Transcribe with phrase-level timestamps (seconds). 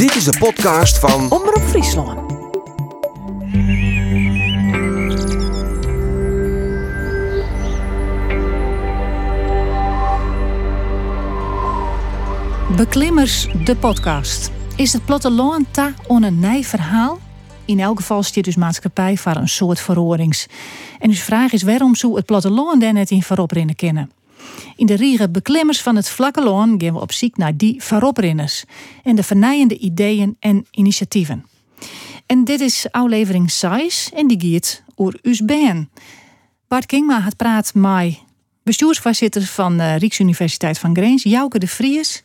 [0.00, 2.18] Dit is de podcast van Omroep Friesland.
[12.76, 14.50] Beklimmers, de podcast.
[14.76, 17.18] Is het platteland ta on een nij verhaal?
[17.64, 20.46] In elk geval stiert dus maatschappij voor een soort verhorings.
[20.98, 24.10] En dus vraag is waarom zou het platteland daar net in voorop kennen?
[24.76, 28.64] In de riege beklimmers van het vlakke loon gaan we op zoek naar die vooroprinners
[29.02, 31.46] en de vernijende ideeën en initiatieven.
[32.26, 35.90] En dit is aflevering 6 en die gaat over us ben.
[36.68, 38.18] Bart Kingma had praat met
[38.62, 42.22] bestuursvoorzitter van de Rijksuniversiteit van Greens, Jouke de Vries.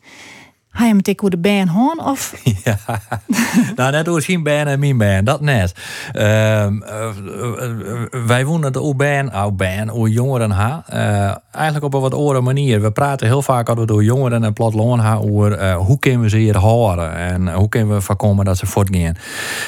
[0.76, 2.34] Hij hem tik hoe de band hoorn of?
[2.64, 2.78] Ja,
[3.76, 5.76] nou net door zien band en mijn band, dat net.
[6.12, 10.84] Ehm, eh, eh, wij wonen de band, oud band, hoe jongeren ha.
[10.94, 12.82] Uh, eigenlijk op een wat andere manier.
[12.82, 16.38] We praten heel vaak over door jongeren en platteland ha over hoe kunnen we ze
[16.38, 19.16] hier horen en hoe kunnen we voorkomen dat ze voortgaan.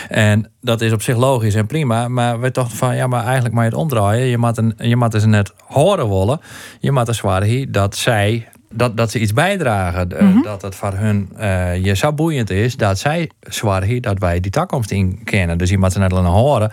[0.10, 3.56] En dat is op zich logisch en prima, maar we dachten van ja, maar eigenlijk
[3.56, 4.28] maar het omdraaien.
[4.28, 6.40] Je moet, een, je moet ze net horen willen.
[6.80, 10.08] Je moet er zwaar dat zij dat, dat ze iets bijdragen.
[10.20, 10.42] Mhm.
[10.42, 13.30] Dat het voor hun uh, je zo boeiend is dat zij
[13.84, 15.58] hier dat wij die toekomst in kennen.
[15.58, 16.72] Dus je moet ze net horen.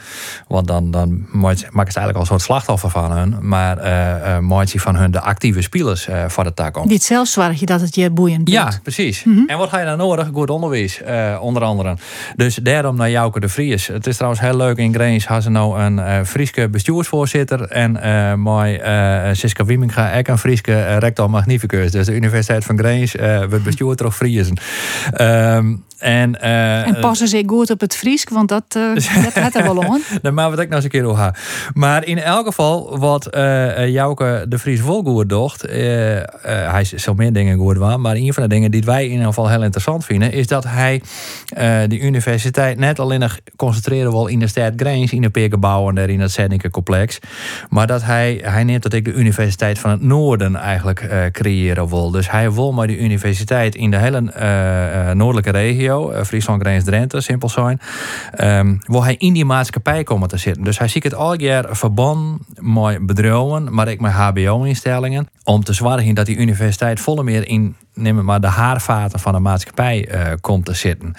[0.48, 3.36] Want dan, dan maakt het eigenlijk al een soort slachtoffer van hun.
[3.40, 6.88] Maar uh, maakt ze van hun de actieve spelers uh, voor de toekomst.
[6.88, 9.24] Niet zelfs zwaar je dat het je boeiend Ja, precies.
[9.24, 9.42] Mhm.
[9.46, 10.28] En wat ga je dan nodig?
[10.32, 11.00] Goed onderwijs,
[11.40, 11.96] onder andere.
[12.36, 13.86] Dus daarom naar Jouke de Vries.
[13.86, 14.76] Het is trouwens heel leuk.
[14.76, 17.60] In Greens hebben ze nou een Frieske bestuursvoorzitter.
[17.60, 18.80] En mooi
[19.32, 21.83] Siska Wieminga, ook een Frieske rector magnificus.
[21.92, 24.56] Dus de Universiteit van Greens uh, wordt bestuurd door Friesen.
[25.20, 29.54] Um, en, uh, en passen ze goed op het Fries, want dat, uh, dat had
[29.54, 30.02] er wel aan.
[30.22, 31.36] Dan maar wat ik nou eens een keer over
[31.74, 37.32] Maar in elk geval, wat uh, Jouke de Vries volgoed docht, hij is zo meer
[37.32, 40.04] dingen goed waar, maar een van de dingen die wij in ieder geval heel interessant
[40.04, 41.02] vinden, is dat hij
[41.88, 45.94] de universiteit net alleen nog concentreren wil in de stad Greens, in de Pekerbouw en
[45.94, 47.18] daar in het Zedinke complex,
[47.68, 52.10] maar dat hij, hij neemt dat ik de Universiteit van het Noorden eigenlijk creëren wil.
[52.10, 54.20] Dus hij wil maar die universiteit in de hele
[55.14, 57.80] noordelijke regio uh, Friesland, Grens, Drenthe, simpel zijn,
[58.40, 60.64] um, wil hij in die maatschappij komen te zitten.
[60.64, 65.72] Dus hij ziet het al jaar verband met bedrijven, maar ook met HBO-instellingen, om te
[65.72, 70.20] zorgen dat die universiteit volle meer in neem maar de haarvaten van de maatschappij uh,
[70.40, 71.14] komt te zitten.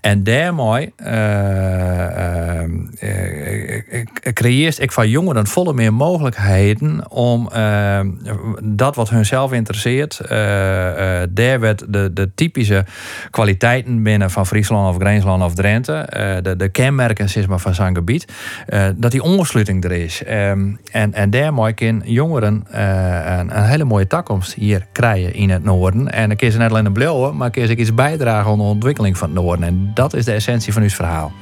[0.00, 2.62] En daarmee uh,
[3.02, 7.48] uh, creëert ik van jongeren volle meer mogelijkheden om
[8.62, 10.20] dat wat hunzelf interesseert,
[11.30, 12.84] daar werd de, de typische
[13.30, 16.06] kwaliteiten binnen van Friesland of Greensland of Drenthe,
[16.42, 18.32] de, de kenmerken zeg maar, van zijn gebied,
[18.96, 20.22] dat die ongesluiting er is.
[20.30, 25.64] Um, en, en daarmee kunnen jongeren een, een hele mooie toekomst hier krijgen in het
[25.64, 26.12] noorden.
[26.18, 28.58] En dan kun je ze net alleen een blauwe, maar kun je iets bijdragen aan
[28.58, 29.66] de ontwikkeling van het Noorden.
[29.66, 31.32] En dat is de essentie van uw verhaal.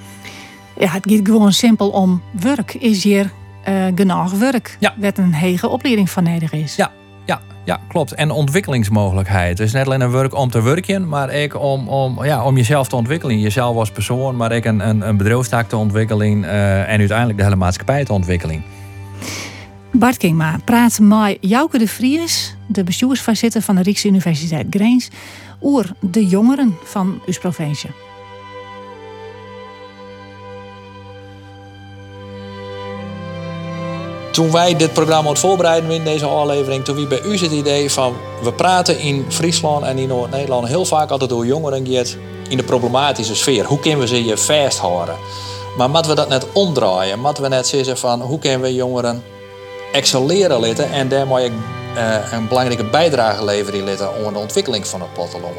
[0.78, 2.74] Ja, het gaat gewoon simpel om werk.
[2.74, 3.30] Is hier
[3.68, 4.76] uh, genoeg werk?
[4.80, 4.94] Ja.
[4.96, 6.76] Wat een hege opleiding van nodig is.
[6.76, 6.90] Ja,
[7.24, 8.14] ja, ja, klopt.
[8.14, 9.56] En ontwikkelingsmogelijkheid.
[9.56, 12.88] Dus net alleen een werk om te werken, maar ook om, om, ja, om jezelf
[12.88, 13.40] te ontwikkelen.
[13.40, 17.44] Jezelf als persoon, maar ook een, een, een bedrijfstaak te ontwikkelen uh, en uiteindelijk de
[17.44, 18.64] hele maatschappij te ontwikkelen.
[19.98, 25.08] Bart Kingma praat met Jouke de Vries, de bestuursvoorzitter van de Rijksuniversiteit Greens,
[25.60, 27.90] over de jongeren van uw provincie.
[34.32, 37.90] Toen wij dit programma het voorbereiden in deze aflevering, toen wie bij u het idee
[37.90, 41.86] van we praten in Friesland en in Noord-Nederland heel vaak altijd door jongeren
[42.48, 43.64] in de problematische sfeer.
[43.64, 45.16] Hoe kunnen we ze je vasthouden?
[45.76, 47.20] Maar moeten we dat net omdraaien?
[47.20, 49.22] Moeten we net zeggen van hoe kunnen we jongeren
[49.92, 51.50] excelleren litten en daarmee
[51.96, 55.54] uh, een belangrijke bijdrage leveren litten aan de ontwikkeling van het platteland.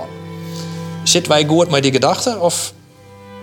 [1.03, 2.41] Zitten wij goed met die gedachten?
[2.41, 2.73] Of?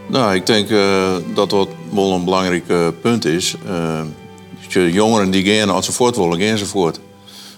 [0.07, 3.57] Nou, ik denk uh, dat dat wel een belangrijk uh, punt is.
[3.67, 7.01] Uh, jongeren die gaan als ze voort willen, gaan ze voort.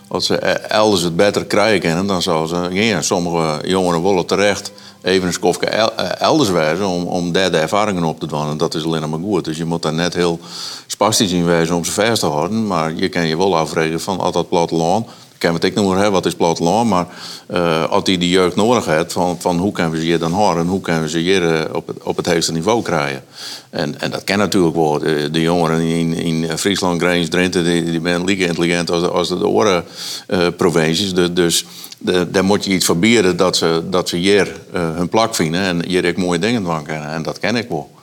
[0.08, 3.04] Als ze elders het beter krijgen dan zouden ze gaan.
[3.04, 4.72] Sommige jongeren willen terecht
[5.06, 5.67] even een skofje
[6.19, 8.50] elders wijzen om, om daar ervaringen op te doen.
[8.50, 9.44] En dat is alleen maar goed.
[9.44, 10.38] Dus je moet daar net heel
[10.87, 12.67] spastisch in wijzen om ze vast te houden.
[12.67, 15.08] Maar je kan je wel afvragen van al dat platteland.
[15.37, 16.88] Ik kan het ik noemen, hè, wat is platteland?
[16.88, 17.06] Maar
[17.50, 20.33] uh, als die de jeugd nodig heeft, van, van hoe kunnen we ze hier dan
[20.33, 20.67] houden?
[20.67, 23.25] Hoe kunnen we ze hier uh, op, het, op het hoogste niveau krijgen?
[23.71, 24.99] En, en dat kan natuurlijk wel.
[24.99, 29.29] De, de jongeren in, in Friesland, Grijns, Drenthe, die, die zijn lieke intelligent als, als
[29.29, 29.83] de
[30.29, 31.15] uh, provincies.
[31.15, 31.65] De, dus
[31.99, 35.87] de, daar moet je iets verbieden dat ze, dat ze hier hun plak vinden en
[35.87, 37.11] hier ook mooie dingen van kennen.
[37.11, 37.95] En dat ken ik wel.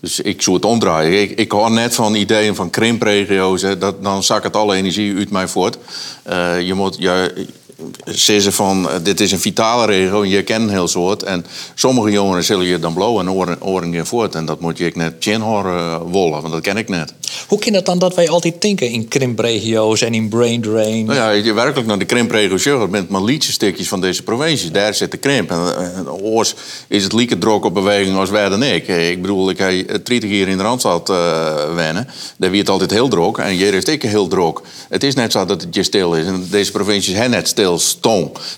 [0.00, 1.22] Dus ik zou het omdraaien.
[1.22, 3.60] Ik, ik hoor net van ideeën van krimpregio's.
[3.60, 5.78] dat, dan zak het alle energie uit mij voort.
[6.30, 6.96] Uh, je moet,
[8.04, 11.22] zeggen van, eh, dit is een vitale regio, je kent een heel soort.
[11.22, 14.34] En sommige jongeren zullen je dan blauw en oren, oren je voort.
[14.34, 17.14] En dat moet je ik net chin horen wollen, want dat ken ik net.
[17.48, 21.04] Hoe kan het dan dat wij altijd denken in krimpregio's en in brain drain?
[21.04, 24.72] Nou ja, je werkelijk naar de krimpregio's gaat, bent maar stukjes van deze provincies.
[24.72, 25.50] Daar zit de krimp.
[25.50, 26.54] En, en oors
[26.88, 28.88] is het lieke drok op beweging als wij dan ik.
[28.88, 32.08] Ik bedoel, ik heb 30 hier in de Randstad uh, wennen.
[32.36, 33.38] Daar wie het altijd heel drok.
[33.38, 34.62] En hier is het heel drok.
[34.88, 36.26] Het is net zo dat het je stil is.
[36.26, 37.69] En deze provincies hebben net stil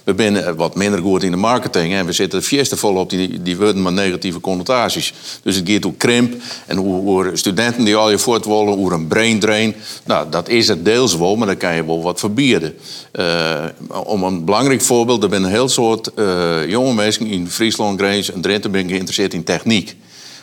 [0.05, 1.93] We zijn wat minder goed in de marketing.
[1.93, 5.13] En we zitten fieste vol op die, die woorden met negatieve connotaties.
[5.43, 6.35] Dus het gaat om krimp.
[6.67, 9.75] En hoe, hoe studenten die al je voort willen, hoe een brain drain.
[10.05, 12.75] Nou, dat is het deels wel, maar dan kan je wel wat verbieden.
[13.13, 13.65] Uh,
[14.05, 18.33] om een belangrijk voorbeeld, er zijn een heel soort uh, jonge mensen in Friesland, Grijns
[18.33, 19.97] en Drenthe geïnteresseerd in techniek.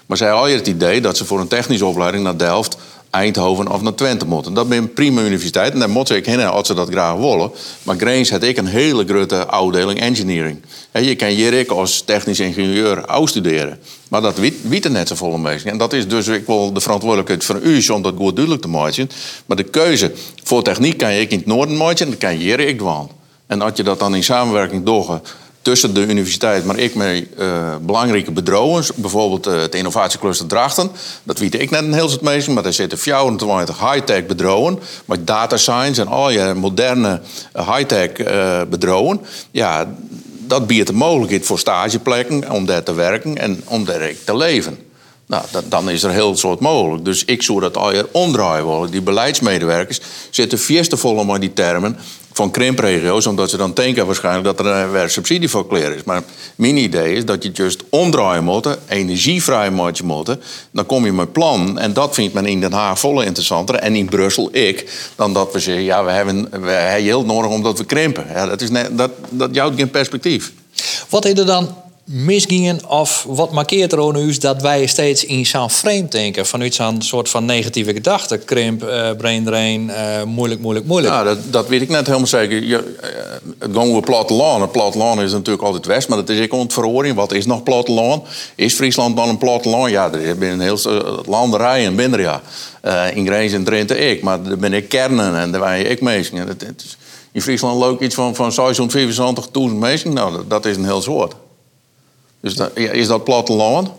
[0.10, 2.77] Maar zij hadden het idee dat ze voor een technische opleiding naar Delft
[3.10, 4.54] Eindhoven of naar Twente moeten.
[4.54, 7.52] Dat is een prima universiteit en daar moeten ik heen als ze dat graag willen.
[7.84, 10.62] Maar Grains had ik een hele grote afdeling engineering.
[10.92, 13.80] je kan hier als technisch ingenieur uitstuderen.
[14.08, 15.72] Maar dat weet er net zo volle mensen.
[15.72, 18.70] En dat is dus ik wil de verantwoordelijkheid van u om dat goed duidelijk te
[18.70, 19.10] maken.
[19.46, 20.12] Maar de keuze
[20.44, 23.10] voor techniek kan je in het noorden maken en dan kan je ik doen.
[23.48, 27.76] En als je dat dan in samenwerking doorgaat tussen de universiteit, maar ik met uh,
[27.82, 30.92] belangrijke bedrijven, bijvoorbeeld uh, het innovatiecluster Drachten.
[31.24, 32.22] Dat weet ik net een heel stuk
[32.54, 37.22] maar daar zitten 24 high-tech bedrijven, met data science en al je moderne
[37.54, 38.10] eh, high-tech
[38.70, 39.20] uh.
[39.52, 39.94] Ja,
[40.48, 44.78] dat biedt de mogelijkheid voor stageplekken om daar te werken en om daar te leven.
[45.26, 47.06] Nou, dan is er heel soort mogelijk.
[47.06, 48.92] Dus ik zou dat al je omdraaien willen.
[48.92, 50.58] Die beleidsmedewerkers zitten
[50.98, 51.98] vol om die termen
[52.40, 56.04] van krimpregio's, omdat ze dan denken waarschijnlijk dat er weer subsidie voor kleren is.
[56.04, 56.24] Maar
[56.56, 60.42] mijn idee is dat je het juist omdraaien moet, energievrij moet moeten.
[60.72, 61.80] Dan kom je met plan.
[61.80, 63.76] En dat vindt men in Den Haag volle interessanter.
[63.76, 64.92] En in Brussel ik.
[65.16, 68.26] Dan dat we zeggen, ja, we hebben, we hebben heel nodig omdat we krimpen.
[68.34, 70.52] Ja, dat, is net, dat, dat jouwt geen perspectief.
[71.10, 71.76] Wat is er dan
[72.12, 77.02] misgingen of wat markeert er nu dat wij steeds in zo'n frame denken vanuit zo'n
[77.02, 81.14] soort van negatieve gedachte krimp, uh, brain drain, uh, moeilijk, moeilijk, moeilijk.
[81.14, 82.64] Ja, dat, dat weet ik net helemaal zeker.
[82.64, 83.10] Je, uh,
[83.60, 84.62] het gaan we platteland.
[84.62, 87.16] Het platteland is natuurlijk altijd west, maar dat is ik ontverhoring.
[87.16, 88.28] Wat is nog platteland?
[88.56, 89.90] Is Friesland dan een platteland?
[89.90, 90.80] Ja, er is een heel
[91.26, 92.42] landerij en binnen ja.
[93.14, 96.30] in Grijns en Drenthe ik, maar daar ben ik kernen en daar ben ik mee.
[97.32, 98.52] In Friesland loopt iets van, van
[99.72, 100.14] 625.000 mensen.
[100.14, 101.34] Nou, dat, dat is een heel soort.
[102.42, 103.90] Dus dat, is dat platteland.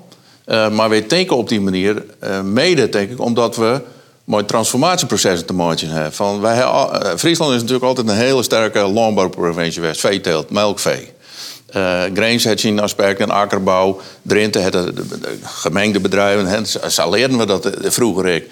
[0.46, 3.80] Uh, maar we denken op die manier uh, mede, denk ik, omdat we
[4.24, 6.12] mooi transformatieprocessen te maken hebben.
[6.12, 10.00] Van wij, uh, Friesland is natuurlijk altijd een hele sterke landbouwprovincie geweest.
[10.00, 11.08] Veeteelt, melkvee.
[11.76, 14.00] Uh, Grains heeft zijn aspecten, akkerbouw.
[14.22, 14.92] Drenthe het de,
[15.42, 16.66] gemengde bedrijven.
[16.90, 18.50] Zo leerden we dat vroeger ik.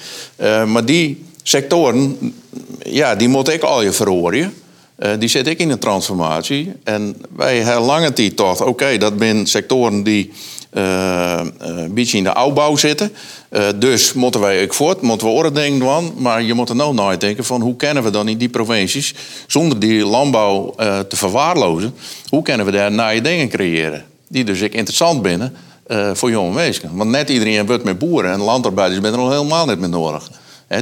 [0.67, 2.35] maar die sectoren,
[2.83, 4.55] ja, die moet ik al je verhoren.
[4.99, 6.73] Uh, die zit ik in een transformatie.
[6.85, 10.33] En wij lange tijd toch, oké, dat zijn sectoren die
[10.73, 13.13] uh, een beetje in de opbouw zitten.
[13.77, 16.13] Dus moeten wij ook voort, moeten we orde denken van.
[16.17, 19.15] Maar je moet er nou nadenken van hoe kunnen we dan in die provincies,
[19.47, 20.75] zonder die landbouw
[21.09, 21.95] te verwaarlozen,
[22.29, 24.05] hoe kunnen we daar nieuwe dingen creëren?
[24.29, 25.55] Die dus ik interessant binnen
[26.13, 26.91] voor jonge mensen.
[26.97, 30.31] Want net iedereen wordt met boeren en landarbeiders zijn er al helemaal niet meer nodig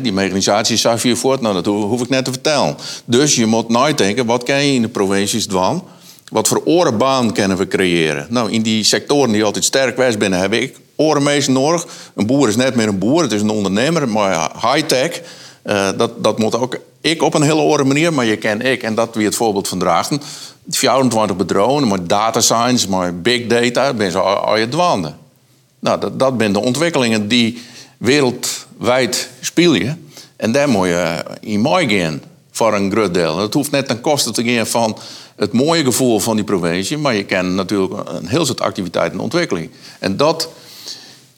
[0.03, 2.77] die mechanisatie zag je voort, nou, dat hoef ik net te vertellen.
[3.05, 5.83] Dus je moet nadenken, wat kan je in de provincies doen?
[6.29, 8.27] Wat voor orenbaan kunnen we creëren?
[8.31, 11.87] Nou, in die sectoren die altijd sterk wijs binnen, heb ik orenmeester nodig.
[12.15, 15.23] Een boer is net meer een boer, het is een ondernemer, maar high-tech.
[15.65, 18.83] Uh, dat, dat moet ook ik op een hele oren manier, maar je ken ik.
[18.83, 20.23] En dat wie het voorbeeld van Drachten.
[20.69, 25.17] 24 bedrijven, maar data science, maar big data, ben ze al, je dwanden.
[25.79, 27.63] Nou, dat, dat zijn de ontwikkelingen die
[28.79, 30.11] wereldwijd spelen.
[30.37, 33.39] En daar moet je in mooi gaan voor een groot deel.
[33.39, 34.99] Het hoeft net ten koste te gaan van
[35.37, 39.25] het mooie gevoel van die provincie, maar je kent natuurlijk een heel soort activiteiten en
[39.25, 39.71] ontwikkeling.
[39.99, 40.49] En dat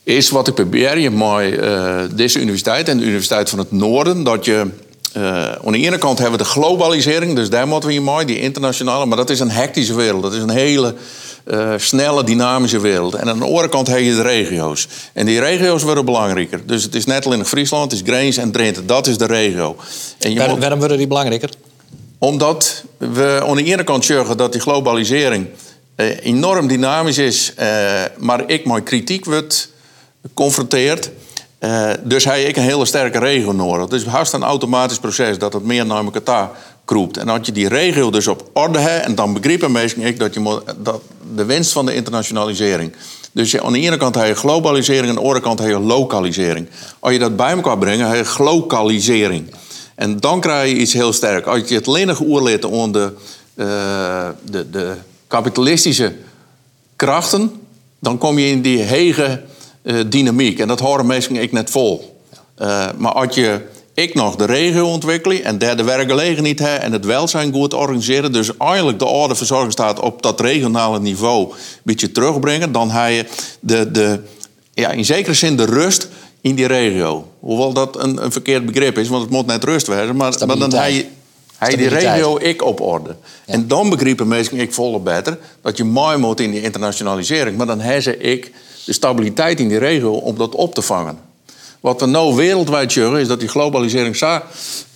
[0.03, 4.23] is wat ik probeer je met uh, deze universiteit en de Universiteit van het Noorden,
[4.23, 4.67] dat je
[5.17, 8.25] uh, aan de ene kant hebben we de globalisering, dus daar moeten we je mooi,
[8.25, 10.21] die internationale, maar dat is een hectische wereld.
[10.21, 10.95] Dat is een hele
[11.49, 13.15] uh, snelle, dynamische wereld.
[13.15, 14.87] En aan de andere kant heb je de regio's.
[15.13, 16.61] En die regio's worden belangrijker.
[16.65, 18.85] Dus het is net alleen Friesland, het is Grains en Drenthe.
[18.85, 19.75] Dat is de regio.
[20.19, 20.59] En Waar, moet...
[20.59, 21.49] Waarom worden die belangrijker?
[22.17, 25.47] Omdat we aan de ene kant zorgen dat die globalisering
[25.95, 27.65] uh, enorm dynamisch is, uh,
[28.17, 29.69] maar ik met kritiek wordt
[30.21, 31.11] geconfronteerd.
[31.59, 33.87] Uh, dus heb ik een hele sterke regio nodig.
[33.87, 36.49] Dus het is een automatisch proces dat het meer naar elkaar
[37.17, 40.33] En als je die regio dus op orde hebt, en dan begrijpen mensen ik dat,
[40.33, 41.01] je dat
[41.35, 42.93] de winst van de internationalisering.
[43.31, 45.69] Dus je, aan de ene kant heb je globalisering, en aan de andere kant heb
[45.69, 46.67] je lokalisering.
[46.99, 49.53] Als je dat bij elkaar brengt, heb je glokalisering.
[49.95, 51.45] En dan krijg je iets heel sterk.
[51.45, 53.13] Als je het lenig oorleert onder de
[53.55, 54.95] de, de
[55.27, 56.13] kapitalistische
[56.95, 57.51] krachten,
[57.99, 59.41] dan kom je in die hege
[60.07, 60.59] dynamiek.
[60.59, 62.21] En dat horen mensen ik net vol.
[62.97, 63.61] maar als je
[64.01, 68.31] ik nog de regio ontwikkelen en derde werkgelegenheid hebben en het welzijn goed organiseren.
[68.31, 72.71] Dus eigenlijk de orde verzorgingsstaat op dat regionale niveau een beetje terugbrengen.
[72.71, 73.25] Dan heb je
[73.59, 74.19] de, de,
[74.73, 76.07] ja, in zekere zin de rust
[76.41, 77.27] in die regio.
[77.39, 80.15] Hoewel dat een, een verkeerd begrip is, want het moet net rust zijn.
[80.15, 81.05] Maar, maar dan heb je,
[81.57, 83.15] hij die regio ik op orde.
[83.45, 87.57] En dan begrijpen mensen ik volle beter dat je mooi moet in die internationalisering.
[87.57, 88.51] Maar dan hebben ze ik
[88.85, 91.28] de stabiliteit in die regio om dat op te vangen.
[91.79, 94.39] Wat we nu wereldwijd zien is dat die globalisering zo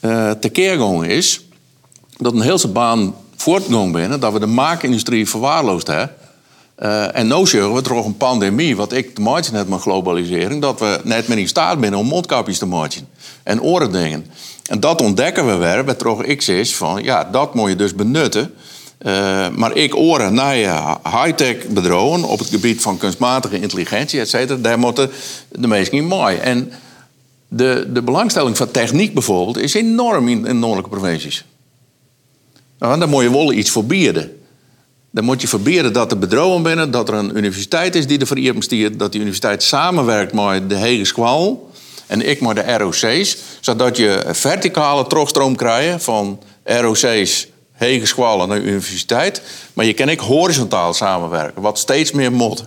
[0.02, 1.42] uh, tekeer is.
[2.18, 6.16] Dat een hele baan voortgang binnen, dat we de maakindustrie verwaarloosd hebben.
[6.80, 10.62] Uh, en nu zien we toch een pandemie, wat ik te maken net met globalisering,
[10.62, 13.08] dat we net meer in staat zijn om mondkapjes te maken
[13.44, 14.26] en oren dingen.
[14.66, 17.96] En dat ontdekken we weer, bij toch X is van ja, dat moet je dus
[17.96, 18.54] benutten.
[19.06, 20.56] Uh, maar ik oren naar
[21.04, 25.12] high-tech bedrijven op het gebied van kunstmatige intelligentie, et cetera, daar moeten
[25.52, 26.38] de meesten in mooi.
[26.38, 26.72] En
[27.48, 31.46] de, de belangstelling van techniek bijvoorbeeld is enorm in, noordelijke provincies.
[32.80, 34.38] Nou, daar moet je wel iets verbieden.
[35.12, 38.28] Dan moet je verbieden dat er bedrijven binnen, dat er een universiteit is die er
[38.28, 41.72] voor dat die universiteit samenwerkt met de Hege Squal
[42.08, 48.66] en ik met de ROC's, zodat je verticale terugstroom krijgt van ROC's Hegescholen naar de
[48.66, 49.42] universiteit.
[49.74, 52.64] Maar je kan ook horizontaal samenwerken, wat steeds meer moet.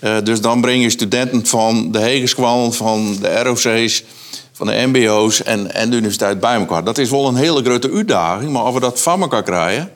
[0.00, 4.04] Uh, dus dan breng je studenten van de Hegescholen, van de ROC's,
[4.52, 6.84] van de MBO's en, en de universiteit bij elkaar.
[6.84, 9.92] Dat is wel een hele grote uitdaging, maar als we dat van elkaar krijgen,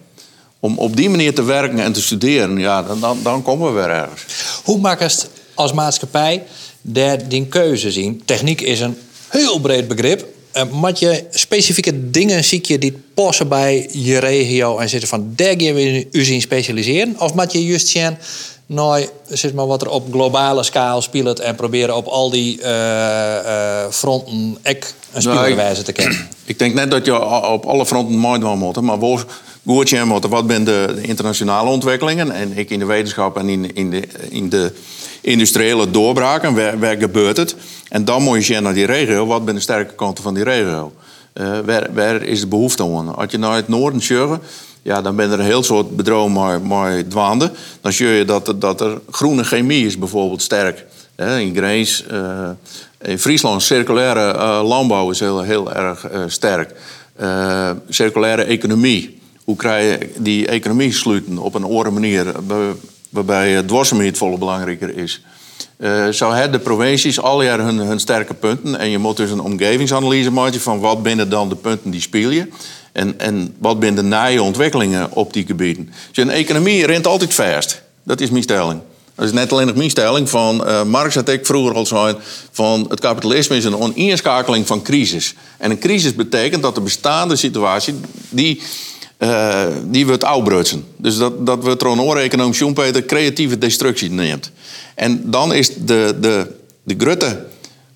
[0.61, 3.81] om op die manier te werken en te studeren, ja, dan, dan, dan komen we
[3.81, 4.25] weer ergens.
[4.65, 6.43] Hoe maak je het als maatschappij
[6.81, 8.23] daar die keuze zien?
[8.25, 8.99] Techniek is een
[9.29, 10.34] heel breed begrip.
[10.57, 15.33] Uh, moet je specifieke dingen zie je die passen bij je regio en zitten van
[15.35, 17.15] daar gaan we u zien specialiseren?
[17.19, 18.17] Of moet je juist zien,
[18.67, 22.67] nou, zeg maar wat er op globale schaal speelt en proberen op al die uh,
[22.67, 26.29] uh, fronten ek een nou, te kennen?
[26.45, 29.27] Ik denk net dat je op alle fronten mooi doen moet, maar voor
[29.65, 33.91] goed moeten, wat zijn de internationale ontwikkelingen en ik in de wetenschap en in, in,
[33.91, 34.73] de, in de
[35.21, 37.57] industriële doorbraken, waar, waar gebeurt het?
[37.89, 40.45] En dan moet je zien naar die regio, wat zijn de sterke kanten van die
[40.45, 40.93] regio?
[41.35, 43.15] Uh, waar, waar, is de behoefte aan?
[43.17, 44.41] Als je naar het noorden sjeuren,
[44.83, 47.51] ja, dan ben er een heel soort bedrijven maar, dwaande.
[47.81, 50.85] Dan zie je dat, dat er groene chemie is bijvoorbeeld sterk.
[51.17, 52.49] in Grains, uh,
[53.03, 56.75] in Friesland, circulaire landbouw is heel, heel erg sterk.
[57.89, 59.23] circulaire economie.
[59.45, 62.33] Hoe krijg je die economie sluiten op een andere manier,
[63.11, 65.21] waarbij dwarsgebied volle belangrijker is.
[65.79, 68.79] Uh, zou het de provincies al jaar hun, hun, sterke punten.
[68.79, 72.31] En je moet dus een omgevingsanalyse maken van wat binnen dan de punten die speel
[72.31, 72.49] je.
[72.93, 75.91] En, en wat binnen de naaie ontwikkelingen op die gebieden.
[76.13, 77.83] Dus een economie rent altijd vast.
[78.03, 78.81] Dat is mijn stelling.
[79.15, 80.29] Dat is net alleen nog mijn stelling.
[80.31, 82.17] Van, uh, Marx had ik vroeger al gezegd
[82.51, 85.35] van het kapitalisme is een oneenschakeling van crisis.
[85.59, 87.95] En een crisis betekent dat de bestaande situatie
[88.29, 88.63] die
[89.25, 90.85] uh, die wordt uitbrutsen.
[90.97, 94.51] Dus dat, dat we er economisch Schumpeter creatieve destructie neemt.
[94.95, 97.45] En dan is de, de, de grote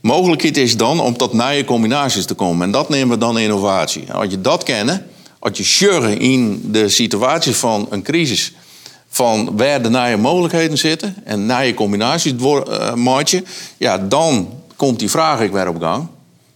[0.00, 2.66] mogelijkheid is dan om tot nieuwe combinaties te komen.
[2.66, 4.12] En dat nemen we dan innovatie.
[4.12, 5.06] als je dat kennen,
[5.38, 8.52] als je sjurren in de situatie van een crisis...
[9.08, 13.40] van waar de nieuwe mogelijkheden zitten en nieuwe combinaties uh,
[13.76, 16.06] ja, dan komt die vraag ik weer op gang.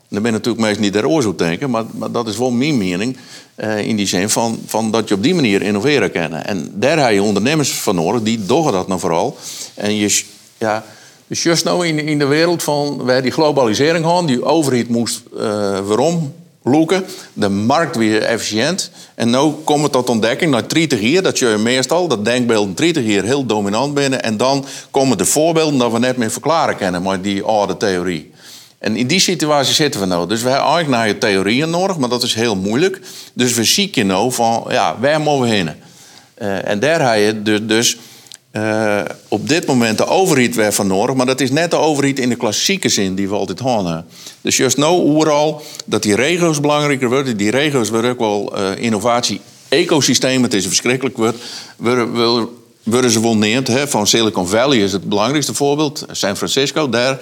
[0.09, 3.17] Dan ben natuurlijk meestal niet de oorzaak denken, maar, maar dat is wel mijn mening.
[3.57, 6.33] Uh, in die zin van, van dat je op die manier innoveren kan.
[6.33, 9.37] En daar heb je ondernemers van nodig, die doen dat nou vooral.
[9.75, 10.25] En je,
[10.59, 10.85] ja,
[11.27, 15.23] dus juist nou in, in de wereld van waar die globalisering gaan, die overheid moest
[15.35, 15.41] uh,
[15.81, 18.91] waarom loeken, de markt weer efficiënt.
[19.15, 23.05] En nu komen we tot ontdekking, na 30 jaar, dat je meestal, dat denkbeelden 30
[23.05, 24.23] jaar heel dominant binnen.
[24.23, 28.32] En dan komen de voorbeelden dat we net meer verklaren kennen, maar die oude theorie.
[28.83, 30.29] En in die situatie zitten we nou.
[30.29, 33.01] Dus we hebben eigenlijk naar je theorieën nodig, maar dat is heel moeilijk.
[33.33, 35.71] Dus we zieken nou van, ja, waar moeten we heen?
[36.39, 37.97] Uh, en daar heb je dus,
[38.53, 41.15] uh, op dit moment de overheid weer van nodig.
[41.17, 44.07] Maar dat is net de overheid in de klassieke zin die we altijd hadden.
[44.41, 47.37] Dus juist nou overal dat die regio's belangrijker worden.
[47.37, 51.41] Die regio's worden ook wel uh, innovatie ecosysteem, het is verschrikkelijk worden,
[52.83, 53.71] worden ze wel neemt.
[53.87, 56.07] Van Silicon Valley is het belangrijkste voorbeeld.
[56.11, 57.21] San Francisco, daar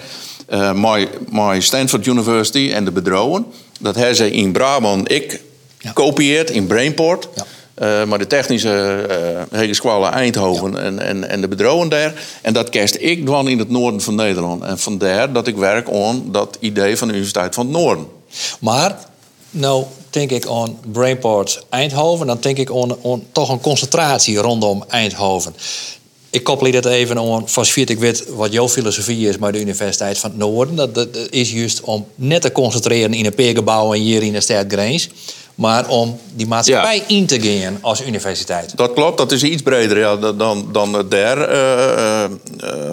[0.51, 3.45] uh, Stanford University en de bedrouwen.
[3.79, 5.41] Dat hebben ze in Brabant ik
[5.79, 5.91] ja.
[5.91, 7.27] kopieerd in Brainport.
[7.35, 7.45] Ja.
[7.81, 9.05] Uh, maar de technische
[9.51, 12.13] uh, Eindhoven en, en, en de bedrouwen daar.
[12.41, 14.63] En dat kerst ik dan in het noorden van Nederland.
[14.63, 18.05] En vandaar dat ik werk aan dat idee van de Universiteit van het Noorden.
[18.59, 18.97] Maar
[19.51, 22.27] nou denk ik aan Brainport Eindhoven.
[22.27, 25.55] Dan denk ik aan, aan toch een concentratie rondom Eindhoven.
[26.31, 30.17] Ik koppel dit even aan, zover ik weet wat jouw filosofie is bij de Universiteit
[30.17, 30.75] van het Noorden.
[30.75, 34.33] Dat, dat, dat is juist om net te concentreren in een peergebouw en hier in
[34.33, 35.09] de stad Grens.
[35.55, 38.77] Maar om die maatschappij in te gaan als universiteit.
[38.77, 42.29] Dat klopt, dat is iets breder ja, dan, dan het der eh, eh, eh,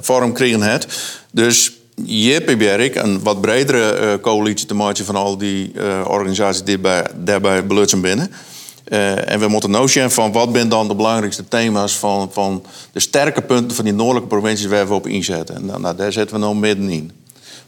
[0.01, 0.87] vorm kregen het.
[1.31, 1.73] Dus
[2.05, 5.73] je probeer ik een wat bredere coalitie te maken van al die
[6.05, 8.31] organisaties die bij, daarbij belutsen binnen.
[8.89, 13.01] Eh, en we moeten nou van wat zijn dan de belangrijkste thema's van, van de
[13.01, 15.55] sterke punten van die noordelijke provincies waar we op inzetten.
[15.57, 17.13] En nou, daar zetten we nou middenin.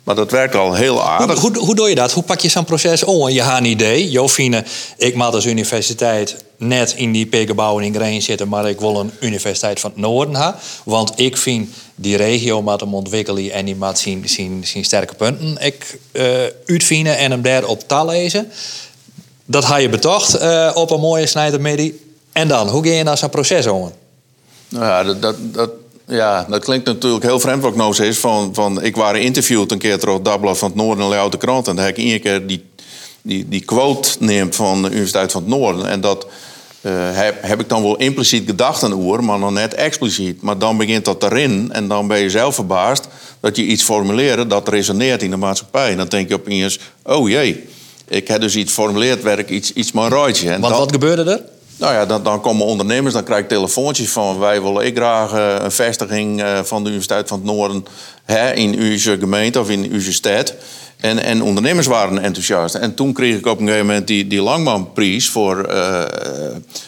[0.05, 1.41] Maar dat werkt al heel Hoe, aardig.
[1.41, 2.13] hoe, hoe doe je dat?
[2.13, 3.29] Hoe pak je zo'n proces om?
[3.29, 4.11] Je hebt een idee.
[4.11, 4.65] Jofine,
[4.97, 9.11] ik mag als universiteit net in die peergebouwen in Green zitten, maar ik wil een
[9.21, 10.61] universiteit van het Noorden hebben.
[10.85, 15.15] Want ik vind die regio moet hem ontwikkelen en die moet zien, zien, zien sterke
[15.15, 16.25] punten ik eh
[16.67, 18.51] uitvinden en hem daar op taal lezen.
[19.51, 21.87] Dat ga je betocht eh, op een mooie snijdermiddag.
[22.33, 23.93] En dan, hoe ga je naar zo'n proces om?
[24.69, 25.71] Nou ja, dat, dat, dat,
[26.07, 28.15] ja, dat klinkt natuurlijk heel vreemd wat ik nou.
[28.15, 31.69] Van, van, ik was interviewd een keer terug Dagblad van het Noorden en Leeuwarden Krant.
[31.69, 32.65] En daar heb ik één keer die,
[33.23, 35.87] die, die quote neemt van de Universiteit van het Noorden.
[35.87, 36.27] En dat
[36.81, 40.43] eh, heb, heb ik dan wel impliciet gedacht een oer, maar nog net expliciet.
[40.43, 43.09] Maar dan begint dat erin en dan ben je zelf verbaasd
[43.41, 45.91] dat je iets formuleert dat resoneert in de maatschappij.
[45.91, 47.69] En dan denk je opeens, oh jee,
[48.11, 50.51] ik heb dus iets formuleerd waar ik iets, iets maar raaitje.
[50.51, 51.41] En Want wat gebeurde er?
[51.81, 54.39] nou ja, dan, dan komen ondernemers, dan krijg ik telefoontjes van...
[54.39, 57.85] wij willen ik graag eh, een vestiging eh, van de Universiteit van het Noorden...
[58.25, 60.55] Hè, in uw gemeente of in uw stad.
[60.97, 62.75] En, en ondernemers waren enthousiast.
[62.75, 65.29] En toen kreeg ik op een gegeven moment die, die Langmanprijs...
[65.29, 66.03] voor eh,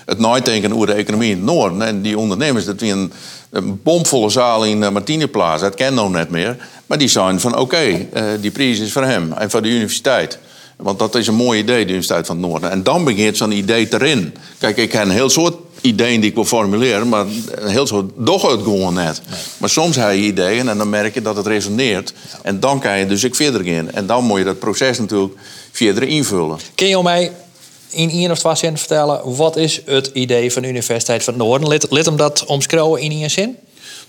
[0.07, 1.83] het nadenken over de economie in het Noorden.
[1.83, 3.13] En die ondernemers, dat was een,
[3.51, 5.63] een bomvolle zaal in uh, Martineplaats.
[5.63, 6.57] Dat ken nou net meer.
[6.87, 8.07] Maar die zeiden van oké,
[8.41, 10.39] die prijs is voor hem en voor de universiteit.
[10.83, 12.71] Want dat is een mooi idee, de Universiteit van het Noorden.
[12.71, 14.35] En dan begint zo'n idee erin.
[14.59, 18.11] Kijk, ik heb een heel soort ideeën die ik wil formuleren, maar een heel soort
[18.17, 19.23] doch het gewoon net.
[19.57, 22.13] Maar soms heb je ideeën en dan merk je dat het resoneert.
[22.43, 23.91] En dan kan je dus ik verder gaan.
[23.91, 25.35] En dan moet je dat proces natuurlijk
[25.73, 26.59] verder invullen.
[26.75, 27.33] Kun je mij
[27.91, 29.37] in één of twee zinnen vertellen...
[29.37, 31.69] wat is het idee van de Universiteit van het Noorden?
[31.69, 33.57] Let, let hem dat omschrijven in één zin?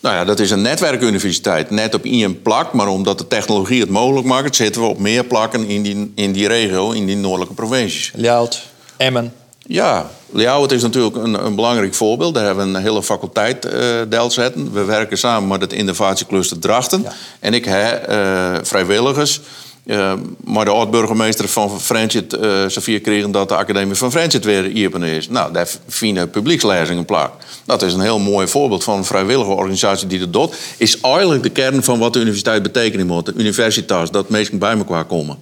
[0.04, 1.70] Nou ja, dat is een netwerkuniversiteit.
[1.70, 4.56] Net op één plak, maar omdat de technologie het mogelijk maakt...
[4.56, 8.12] zitten we op meer plakken in die, in die regio, in die noordelijke provincies.
[8.16, 8.62] Ljout,
[8.98, 9.34] Emmen.
[9.58, 12.34] Ja, Ljouwert is natuurlijk een, een belangrijk voorbeeld.
[12.34, 14.74] Daar hebben we een hele faculteit eh deel zetten.
[14.74, 17.02] We werken samen met het innovatiecluster Drachten.
[17.02, 17.12] Ja.
[17.39, 19.42] En ik heb eh, vrijwilligers.
[19.86, 24.86] Eh, maar de oud-burgemeester van Friendship, eh Sofia kregen dat de academie van Friendship weer
[24.86, 25.30] open is.
[25.30, 27.34] Nou, daar vinden publiekslezingen plaats.
[27.65, 30.56] Dat is een heel mooi voorbeeld van een vrijwillige organisatie die dat doet.
[30.78, 33.26] Is eigenlijk de kern van wat de universiteit betekenen moet.
[33.26, 35.38] De universitas, dat mensen bij elkaar komen.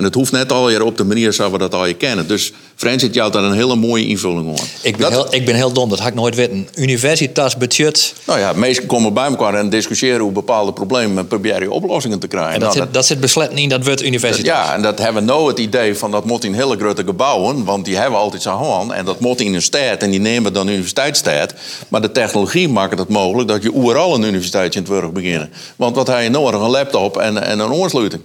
[0.00, 2.26] En het hoeft net alweer op de manier zoals we dat al je kennen.
[2.28, 4.60] Dus Friendship jouwt daar een hele mooie invulling op.
[4.82, 6.68] Ik ben, Dat- heel, ik ben heel dom, dat had ik nooit weten.
[6.74, 8.14] Universitas budget.
[8.26, 12.18] Nou ja, mensen komen bij elkaar en discussiëren hoe bepaalde problemen en proberen je oplossingen
[12.18, 12.52] te krijgen.
[12.52, 14.44] En dat, Nou, zit, dat zit besletten in dat wordt universitas.
[14.46, 17.64] ja, en dat hebben we nou het idee van dat moet in hele grote gebouwen,
[17.64, 18.92] want die hebben we altijd zo aan.
[18.94, 21.54] En dat moet in een stad en die nemen dan universiteitsstad.
[21.88, 25.50] Maar de technologie maakt het mogelijk dat je overal een universiteit in het werk beginnen.
[25.76, 26.60] Want wat heb je nodig?
[26.60, 28.22] Een laptop en, en een oorsluiting.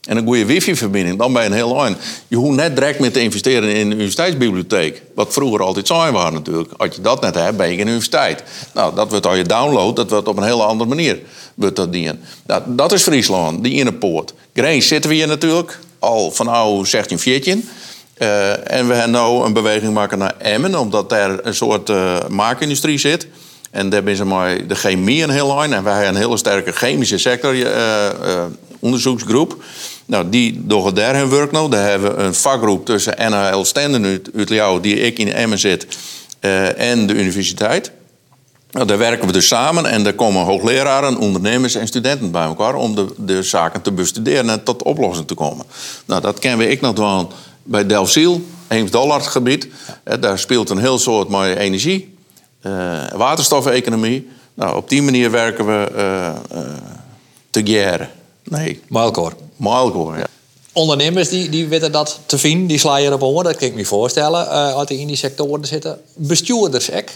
[0.00, 1.98] En een goede wifi-verbinding, dan ben je een heel eind.
[2.28, 5.02] Je hoeft net direct meer te investeren in een universiteitsbibliotheek.
[5.14, 6.72] Wat vroeger altijd saai was natuurlijk.
[6.76, 8.42] Als je dat net hebt, ben je geen universiteit.
[8.74, 11.18] Nou, dat wordt al je download, dat wordt op een hele andere manier
[11.54, 12.20] wordt dat dienen.
[12.46, 14.34] Nou, dat is Friesland, die ene poort.
[14.54, 17.68] Grens zitten we hier natuurlijk, al van oude 1614.
[18.14, 22.16] Eh, en we hebben nu een beweging maken naar Emmen, omdat daar een soort eh,
[22.28, 23.26] maakindustrie zit.
[23.70, 25.72] En daar is maar de chemie een heel lijn.
[25.72, 28.44] En wij hebben een hele sterke chemische sector eh,
[28.78, 29.62] onderzoeksgroep.
[30.10, 31.70] Nou, die doen daar hun werk nou.
[31.70, 35.86] Daar hebben we een vakgroep tussen NHL Stenden uit, uit die ik in Emmen zit,
[36.40, 37.92] eh, en de universiteit.
[38.70, 42.74] Nou, daar werken we dus samen en er komen hoogleraren, ondernemers en studenten bij elkaar
[42.74, 45.66] om de, de zaken te bestuderen en tot oplossingen te komen.
[46.04, 49.68] Nou, dat kennen we ik nog wel bij Delfziel, Eems-Dollard gebied.
[50.02, 52.14] Eh, Daar speelt een heel soort mooie energie,
[52.60, 52.72] eh,
[53.16, 54.28] waterstofeconomie.
[54.54, 56.68] Nou, op die manier werken we eh
[57.50, 58.10] together.
[58.44, 58.80] Nee,
[59.60, 60.04] Maalkoor.
[60.04, 60.26] Maalkoor, ja.
[60.72, 63.42] Ondernemers die, die weten dat te vinden, die slaan op oor.
[63.42, 64.50] Dat kan ik me voorstellen.
[64.50, 66.00] eh als die in die sectoren zitten.
[66.14, 67.12] Bestuurders, ek.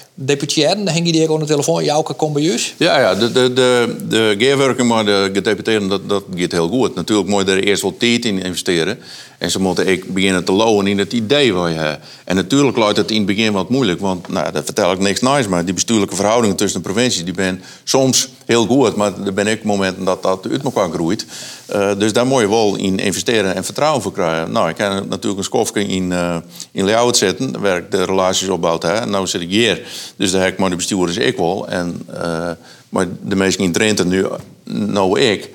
[0.84, 1.84] Hang je die ook aan de telefoon.
[1.84, 2.74] Jouke, kom bij jus.
[2.76, 6.94] Ja, ja, de, de, de, de maar de gedeputeerden, dat, dat gaat heel goed.
[6.94, 8.98] Natuurlijk moet je er eerst wel tijd in investeren.
[9.44, 12.06] En ze moeten ik beginnen te lowen in het idee wat je hebt.
[12.24, 15.20] En natuurlijk luidt het in het begin wat moeilijk, want nou, daar vertel ik niks
[15.20, 19.34] nice, maar die bestuurlijke verhoudingen tussen de provincies, die ben soms heel goed, maar er
[19.34, 21.26] ben ik momenten dat dat uit elkaar groeit.
[21.74, 24.52] Uh, dus daar moet je wel in investeren en vertrouwen voor krijgen.
[24.52, 26.36] Nou, ik kan natuurlijk een skofje in, uh,
[26.72, 28.82] in layout zetten, waar ik de relaties opbouwt.
[28.82, 28.92] Hè.
[28.92, 29.82] En nu zit ik hier,
[30.16, 31.68] dus daar heb ik maar de bestuurders ik wel.
[31.68, 32.50] En, uh,
[32.88, 34.26] maar de meesten in Trenten nu,
[34.64, 35.50] nou ik.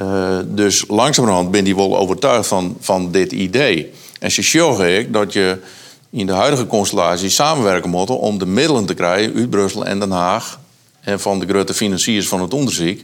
[0.00, 3.92] Uh, dus langzamerhand ben die wel overtuigd van, van dit idee.
[4.20, 5.58] En ze zorgen ik dat je
[6.10, 10.10] in de huidige constellatie samenwerken moet om de middelen te krijgen uit Brussel en Den
[10.10, 10.60] Haag
[11.00, 12.98] en van de grote financiers van het onderzoek.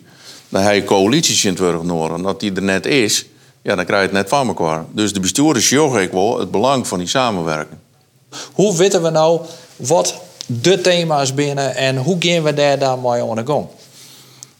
[0.49, 2.23] Dan heb je coalities in het nodig.
[2.23, 3.27] Dat die er net is,
[3.63, 4.85] ja, dan krijg je het net van elkaar.
[4.91, 7.79] Dus de bestuurders zorgen ik wel het belang van die samenwerking.
[8.53, 9.41] Hoe weten we nou
[9.77, 10.15] wat
[10.47, 13.67] de thema's binnen en hoe gaan we daar dan mee aan de gang?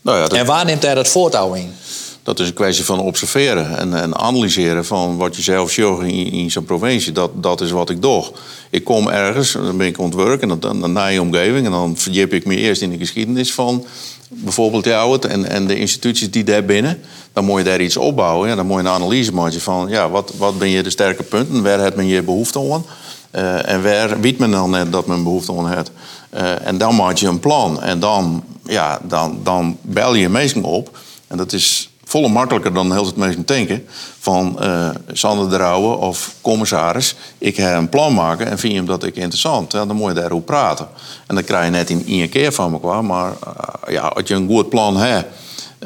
[0.01, 0.39] Nou ja, dat...
[0.39, 1.75] En waar neemt hij dat voortouw in?
[2.25, 6.33] Dat is een kwestie van observeren en, en analyseren van wat je zelf zorgt in,
[6.33, 7.13] in zo'n provincie.
[7.13, 8.25] Dat, dat is wat ik doe.
[8.71, 11.67] Ik kom ergens, dan ben ik ontwerken, en dan, dan naar je omgeving.
[11.67, 13.85] En dan verdiep ik me eerst in de geschiedenis van
[14.29, 17.01] bijvoorbeeld jou en, en de instituties die daar binnen.
[17.33, 18.49] Dan moet je daar iets opbouwen.
[18.49, 21.23] Ja, dan moet je een analyse maken van ja, wat, wat ben je de sterke
[21.23, 21.63] punten?
[21.63, 22.85] Waar heeft men je behoefte aan?
[23.33, 25.91] Uh, en waar weet men dan net dat men behoefte aan heeft?
[26.35, 27.83] Uh, en dan maak je een plan.
[27.83, 30.99] En dan, ja, dan, dan bel je mensen op.
[31.27, 33.87] En dat is volle makkelijker dan heel het mensen denken.
[34.19, 38.79] Van uh, Sander de Rauwe of commissaris, ik ga een plan maken en vind je
[38.79, 39.73] hem dat ik interessant.
[39.73, 40.89] Ja, dan moet je daarover praten.
[41.27, 43.05] En dan krijg je net in één keer van elkaar.
[43.05, 45.27] Maar uh, ja, als je een goed plan hebt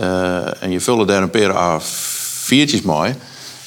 [0.01, 3.15] uh, en je vult daar een paar A4'tjes mee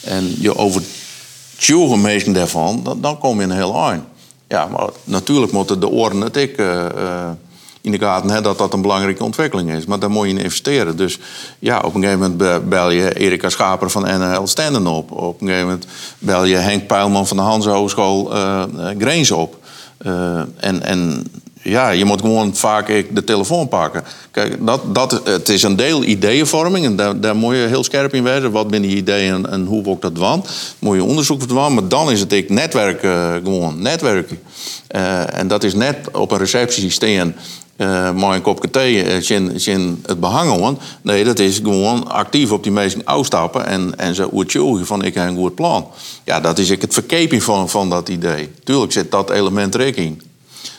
[0.04, 4.04] en je overtuigt mensen daarvan, dan, dan kom je een heel eind.
[4.48, 6.58] Ja, maar natuurlijk moeten de oren het ik
[7.82, 9.86] in de gaten dat dat een belangrijke ontwikkeling is.
[9.86, 10.98] Maar daar moet je in investeren.
[10.98, 11.20] Dus
[11.60, 15.12] ja, op een gegeven moment bel je Erika Schaper van NHL Stenden op.
[15.12, 15.88] Op een gegeven moment
[16.20, 18.64] bel je Henk Peilman van de Hans Hogeschool uh,
[18.98, 19.60] Greens op.
[20.06, 21.26] Uh, en, en
[21.64, 24.04] ja, je moet gewoon vaak de telefoon pakken.
[24.32, 28.14] Kijk, dat, dat, het is een deel ideeënvorming en daar, daar moet je heel scherp
[28.14, 28.52] in wezen.
[28.52, 30.46] Wat zijn die ideeën en, hoe wordt dat dan?
[30.80, 34.40] Moet je onderzoek doen, maar dan is het ik netwerk uh, gewoon, netwerken.
[35.28, 37.36] En dat is net op een receptie staan
[37.82, 40.78] uh, maar een kopje thee uh, het behangen.
[41.02, 45.14] Nee, dat is gewoon actief op die mensen uitstappen en, en ze uitzoeken van ik
[45.14, 45.88] heb een goed plan.
[46.24, 48.50] Ja, dat is ik het verkeping van, van dat idee.
[48.64, 50.22] Tuurlijk zit dat element er in.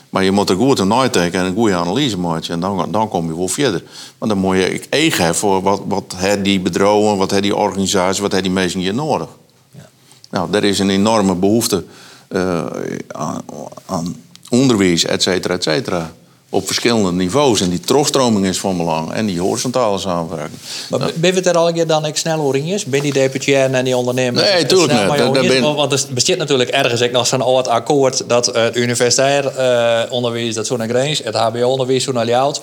[0.09, 2.53] Maar je moet er goed kijken en een goede analyse maken.
[2.53, 3.83] En dan, dan kom je wel verder.
[4.17, 8.41] Maar dan moet je eigen hebben voor wat, wat die bedrouwen, wat die organisatie, wat
[8.41, 9.27] die mensen hier nodig.
[9.71, 9.89] Ja.
[10.29, 11.83] Nou, er is een enorme behoefte
[12.29, 12.65] uh,
[13.07, 13.41] aan,
[13.85, 14.15] aan
[14.49, 16.13] onderwijs, et cetera, et cetera
[16.53, 17.61] op verschillende niveaus.
[17.61, 19.11] En die terugstroming is van belang.
[19.11, 20.59] En die horizontale samenwerking.
[20.89, 21.11] Maar nou.
[21.15, 22.85] ben je het er al keer dan ik snel is?
[22.85, 24.43] Ben die deputair en die ondernemer?
[24.43, 25.47] Nee, tuurlijk niet.
[25.47, 25.75] ben...
[25.75, 28.23] Want er bestaat natuurlijk ergens ik nog zo'n oud akkoord...
[28.27, 31.21] dat het universitair uh, onderwijs, dat zo'n grens...
[31.23, 32.61] het hbo-onderwijs, zo'n aljout.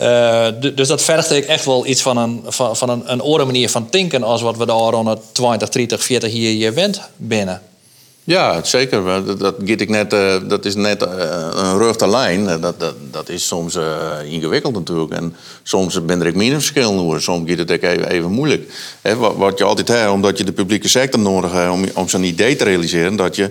[0.00, 3.44] Uh, dus dat vergt ik echt wel iets van een, van, van een, een andere
[3.44, 4.22] manier van denken...
[4.22, 7.69] als wat we daar rond 20, 30, 40 hier je went binnen.
[8.30, 9.24] Ja, zeker.
[9.26, 11.08] Dat, dat, ik net, uh, dat is net uh,
[11.54, 12.44] een rechte lijn.
[12.44, 13.78] Dat, dat, dat is soms
[14.24, 15.12] ingewikkeld natuurlijk.
[15.12, 17.22] En soms ben er minder verschillen over.
[17.22, 18.72] Soms gaat het even, even moeilijk.
[19.16, 22.24] wat, wat, je altijd hebt, omdat je de publieke sector nodig hebt om, om zo'n
[22.24, 23.50] idee te realiseren, dat je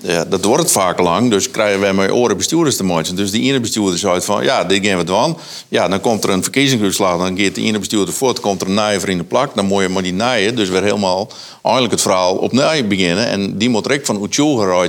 [0.00, 3.16] ja, dat wordt het vaak lang, dus krijgen wij met oren bestuurders te maken.
[3.16, 5.36] Dus die ene bestuurder zegt van, ja, dit gaan we doen.
[5.68, 8.74] Ja, dan komt er een verkiezingsuitslag, dan gaat de ene bestuurder voort, komt er een
[8.74, 11.28] nieuwe vrienden plak, dan moet je maar die naaien, dus weer helemaal
[11.62, 13.26] eigenlijk het verhaal opnieuw beginnen.
[13.26, 14.86] En die moet direct van Oetjoel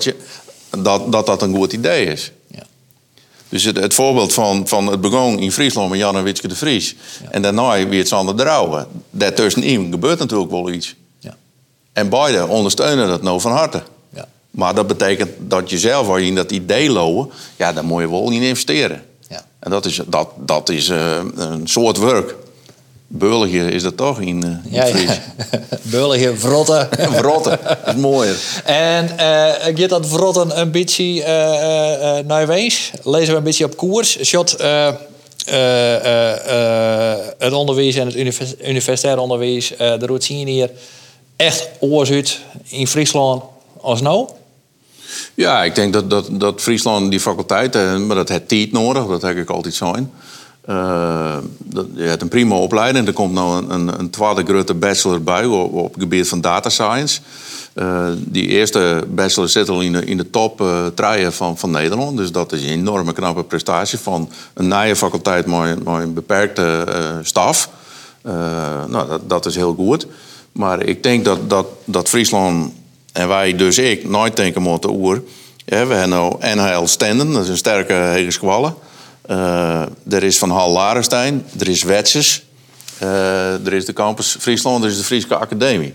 [0.70, 2.32] dat, dat dat een goed idee is.
[2.48, 2.64] Ja.
[3.50, 6.56] Dus het, het, voorbeeld van, van het begon in Friesland met Jan en Witske de
[6.56, 6.96] Vries.
[7.30, 8.88] En daarna weer het Sander de Rauwe.
[9.10, 10.96] Daartussenin gebeurt natuurlijk wel iets.
[11.20, 11.36] Ja.
[11.94, 13.84] En beide ondersteunen dat nou van harte.
[14.58, 18.02] Maar dat betekent dat je zelf, als je in dat idee lopen, ja, dan moet
[18.02, 19.04] je wel in investeren.
[19.30, 19.46] Ja.
[19.60, 22.36] En dat is, dat, dat is uh, een soort werk.
[23.08, 25.18] Beulgen is dat toch in, uh, ja, ja.
[25.82, 26.90] Beulgen, vrotten.
[27.22, 28.36] vrotten, is mooier.
[28.64, 31.26] En uh, gaat dat vrotten een beetje uh,
[32.28, 32.92] naar wees?
[33.04, 34.24] Lezen we een beetje op koers.
[34.24, 34.52] Shot,
[37.38, 38.16] het onderwijs en het
[38.64, 40.70] universitair onderwijs, de routine hier,
[41.36, 43.44] echt oorzuid in Friesland
[43.82, 44.28] als nou?
[45.34, 47.74] Ja, ik denk dat, dat, dat Friesland die faculteit,
[48.08, 50.12] maar dat heeft tijd nodig, dat heb ik altijd zijn.
[50.70, 51.38] Uh,
[51.96, 53.08] je hebt een prima opleiding.
[53.08, 56.70] Er komt nu een, een, een tweede grote bachelor bij op, het gebied van data
[56.70, 57.20] science.
[57.76, 62.18] Uh, die eerste bachelor zit al in de, in de top uh, van, van Nederland.
[62.18, 66.86] Dus dat is een enorme knappe prestatie van een nieuwe faculteit met, met een beperkte
[67.22, 67.70] staf.
[68.88, 70.08] nou, dat, dat is heel goed.
[70.52, 72.74] Maar ik denk dat, dat, dat Friesland
[73.18, 75.24] en wij dus ik nooit denken moeten oer.
[75.66, 78.74] Ja, we hebben nou NHL Stenden, dat is een sterke hege squalle.
[79.30, 82.44] Uh, er is Van Hal Larenstein, er is Wetsers,
[83.04, 85.94] uh, er is de Campus Friesland, er is de Friese Academie.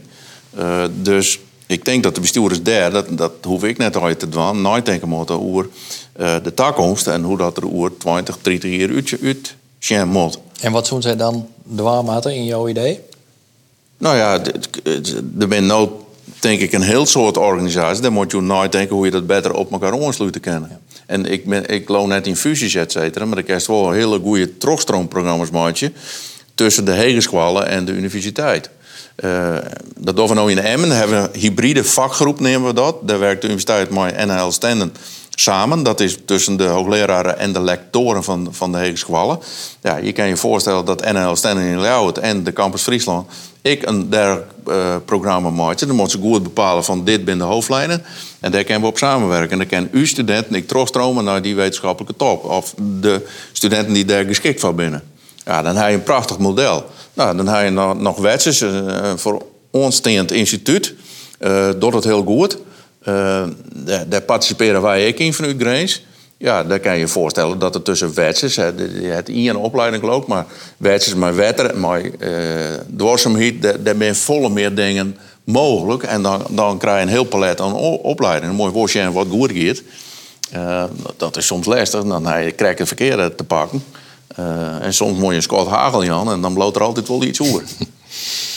[0.58, 4.28] Uh, dus ik denk dat de bestuurders daar, dat, dat hoef ik net ooit te
[4.28, 5.68] doen, nooit denken moeten over
[6.16, 9.54] de toekomst en hoe dat er over 20, 30 jaar uit,
[9.88, 10.38] uit moet.
[10.60, 13.00] En wat doen zij dan de waarmaten in jouw idee?
[13.98, 14.40] Nou ja,
[15.38, 15.88] er ben nou
[16.42, 18.02] denk ik een heel soort organisatie.
[18.02, 20.68] Dan moet je nooit denken hoe je dat beter op elkaar aansluiten kan.
[21.06, 23.24] En ik, ben, ik loop net in fusies, et cetera.
[23.24, 25.92] Maar ik heb wel hele goede trokstroomprogramma's maatje
[26.54, 28.70] tussen de hogescholen en de universiteit.
[29.24, 29.56] Uh,
[29.96, 30.88] dat doen we nou in Emmen.
[30.88, 32.96] Dan hebben we een hybride vakgroep, nemen we dat.
[33.08, 34.92] Daar werkt de universiteit met NHL Stenden
[35.34, 35.82] samen.
[35.82, 39.38] Dat is tussen de hoogleraren en de lectoren van, van de hogescholen.
[39.82, 43.30] Ja, je kan je voorstellen dat NHL Stenden in Leeuwarden en de Campus Friesland...
[43.62, 45.86] ik een dergelijk uh, programma maken.
[45.86, 48.04] Dan moeten ze goed bepalen van dit binnen de hoofdlijnen.
[48.40, 49.50] En daar kunnen we op samenwerken.
[49.50, 52.44] En dan kan uw studenten ik terugstromen naar die wetenschappelijke top.
[52.44, 55.02] Of de studenten die daar geschikt van binnen.
[55.44, 56.84] Ja, dan heb je een prachtig model.
[57.14, 58.18] Nou, dan heb je nog, nog
[58.62, 60.94] uh, voor ons instituut.
[61.40, 62.58] Uh, doet het heel goed.
[63.08, 63.42] Uh,
[63.74, 66.04] daar, daar, participeren wij ook in vanuit Grains.
[66.36, 70.26] Ja, dan kan je je voorstellen dat er tussen wetsers, je hebt een opleiding loopt,
[70.26, 72.10] maar wetsers, maar wetter, maar uh,
[73.60, 76.02] daar, daar zijn volle meer dingen mogelijk.
[76.02, 78.50] En dan, dan krijg je een heel palet aan opleidingen.
[78.50, 79.82] Een mooi woordje en wat goed.
[80.54, 80.84] Uh,
[81.16, 83.84] dat is soms lastig, dan heb je krijg het verkeerde te pakken.
[84.80, 87.40] En soms moet je een Scott Hagel aan en dan bloot er altijd wel iets
[87.40, 87.62] over.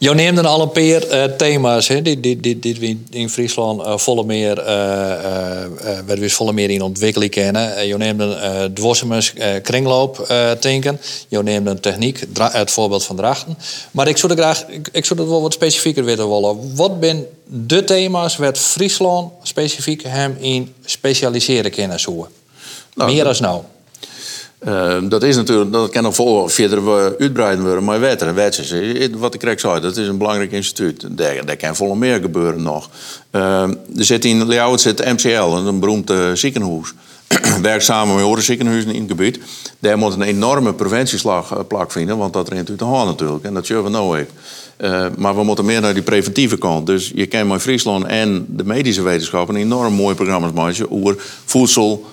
[0.00, 3.80] Je neemt al een paar uh, thema's hè, die, die, die, die we in Friesland
[3.80, 7.86] uh, volle meer, uh, uh, volle meer in ontwikkeling kennen.
[7.86, 9.32] je neemt een uh, dwarsemers
[9.62, 10.26] kringloop
[10.60, 11.00] denken.
[11.28, 13.58] Je neemt een techniek, het voorbeeld van Drachten.
[13.90, 16.74] Maar ik zou er graag, ik, ik zou dat wel wat specifieker willen willen.
[16.76, 22.28] Wat zijn de thema's waar Friesland specifiek hem in specialiseren kennen zo?
[22.94, 23.62] Nou, meer dan nou.
[24.66, 26.14] Uh, dat is natuurlijk, dat kan nog
[26.52, 28.00] verder uitbreiden worden, maar
[28.34, 28.74] wetsers.
[29.16, 31.04] Wat ik krijg zei, dat is een belangrijk instituut.
[31.10, 32.90] Daar, daar kan volle meer gebeuren nog.
[33.32, 36.92] Uh, er zit in Leeuwarden zit MCL, een beroemd uh, ziekenhuis.
[37.62, 39.38] Werkt samen met andere ziekenhuizen in het gebied.
[39.78, 43.44] Daar moet een enorme preventieslag uh, plak vinden, want dat rent uit de natuurlijk.
[43.44, 44.26] En dat zullen we nou.
[44.78, 46.86] Uh, maar we moeten meer naar die preventieve kant.
[46.86, 51.14] Dus je kan met Friesland en de medische wetenschap een enorm mooi programma's maken over
[51.44, 52.04] voedsel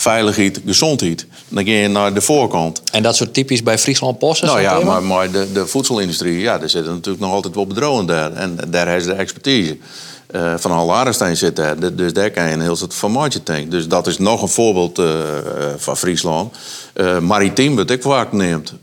[0.00, 1.26] veiligheid, gezondheid.
[1.48, 2.82] Dan ga je naar de voorkant.
[2.92, 4.46] En dat soort typisch bij Friesland Posten?
[4.46, 8.06] Nou ja, maar, maar de, de voedselindustrie, ja, daar zitten natuurlijk nog altijd wel bedrogen
[8.06, 8.32] daar.
[8.32, 9.76] En daar heeft de expertise.
[10.34, 11.94] Uh, van Hal Arenstein zit daar.
[11.96, 13.70] Dus daar kan je een heel soort formaatje tank.
[13.70, 15.06] Dus dat is nog een voorbeeld uh,
[15.76, 16.56] van Friesland.
[16.94, 18.74] Uh, maritiem, wat ik vaak neemt.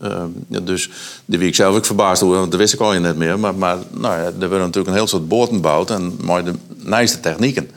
[0.47, 0.89] dus
[1.25, 3.39] die wie ik zelf ook verbaasd hoe, want dat wist ik al niet meer.
[3.39, 5.89] Maar, maar nou ja, er wordt natuurlijk een heel soort boten gebouwd.
[5.89, 7.69] En maar de nijste technieken.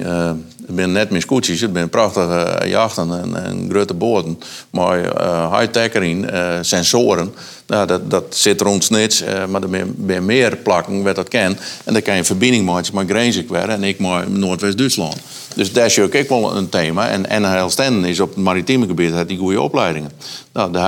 [0.00, 0.30] Uh,
[0.74, 4.38] zijn net meer scootjes, het zijn prachtige jachten en, en grote boten.
[4.70, 7.34] Maar uh, high-tech erin, sensoren,
[7.68, 9.22] nou, dat, dat zit niets.
[9.22, 9.68] Uh, maar er
[10.06, 11.56] zijn meer plakken waar dat kan.
[11.84, 15.16] En dan kan je verbinding maken met Grenzig en ik met Noordwest-Duitsland.
[15.54, 17.08] Dus dat is ook wel een thema.
[17.08, 20.10] En NHL Stenden is op het maritieme gebied heeft die goede opleidingen.
[20.52, 20.78] Nou, de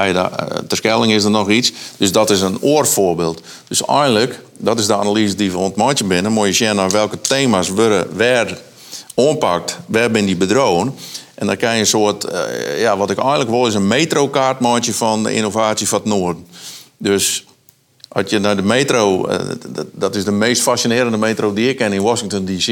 [1.15, 1.73] is er nog iets.
[1.97, 3.43] Dus dat is een oorvoorbeeld.
[3.69, 6.33] Dus eigenlijk, dat is de analyse die we ontmaatje binnen.
[6.33, 8.59] Moet je zien naar welke thema's worden waar
[9.15, 10.95] oppakt, waar ben die bedrogen.
[11.35, 14.95] En dan kan je een soort, uh, ja, wat ik eigenlijk wil, is een metrokaartmaatje
[14.95, 16.47] van de innovatie van het Noorden.
[16.97, 17.45] Dus
[18.09, 19.37] als je naar de metro, uh,
[19.93, 22.67] dat is de meest fascinerende metro die ik ken in Washington DC,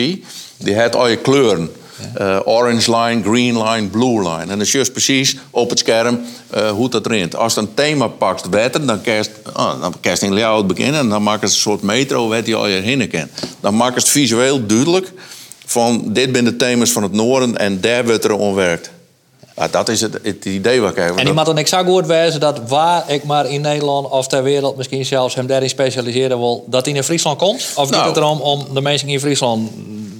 [0.56, 1.70] die heeft al je kleuren.
[2.20, 4.46] Uh, orange line, green line, blue line.
[4.52, 6.20] En dan zie je precies op het scherm
[6.54, 7.36] uh, hoe dat rent.
[7.36, 11.08] Als het een thema pakt wetter, dan kerst, oh, dan kerst in layout beginnen en
[11.08, 13.30] dan maakt het een soort metro waar die al je heen kent.
[13.60, 15.12] Dan maakt het visueel duidelijk
[15.68, 18.90] van dit zijn de thema's van het noorden en daar wordt er onwerkt.
[19.56, 21.16] Ja, dat is het, het idee wat ik heb.
[21.16, 24.42] En die moet dan exact goed wijzen dat waar ik maar in Nederland of ter
[24.42, 27.72] wereld misschien zelfs hem daarin specialiseren wil, dat hij in Friesland komt?
[27.74, 29.70] Of nou, het erom om de mensen in Friesland.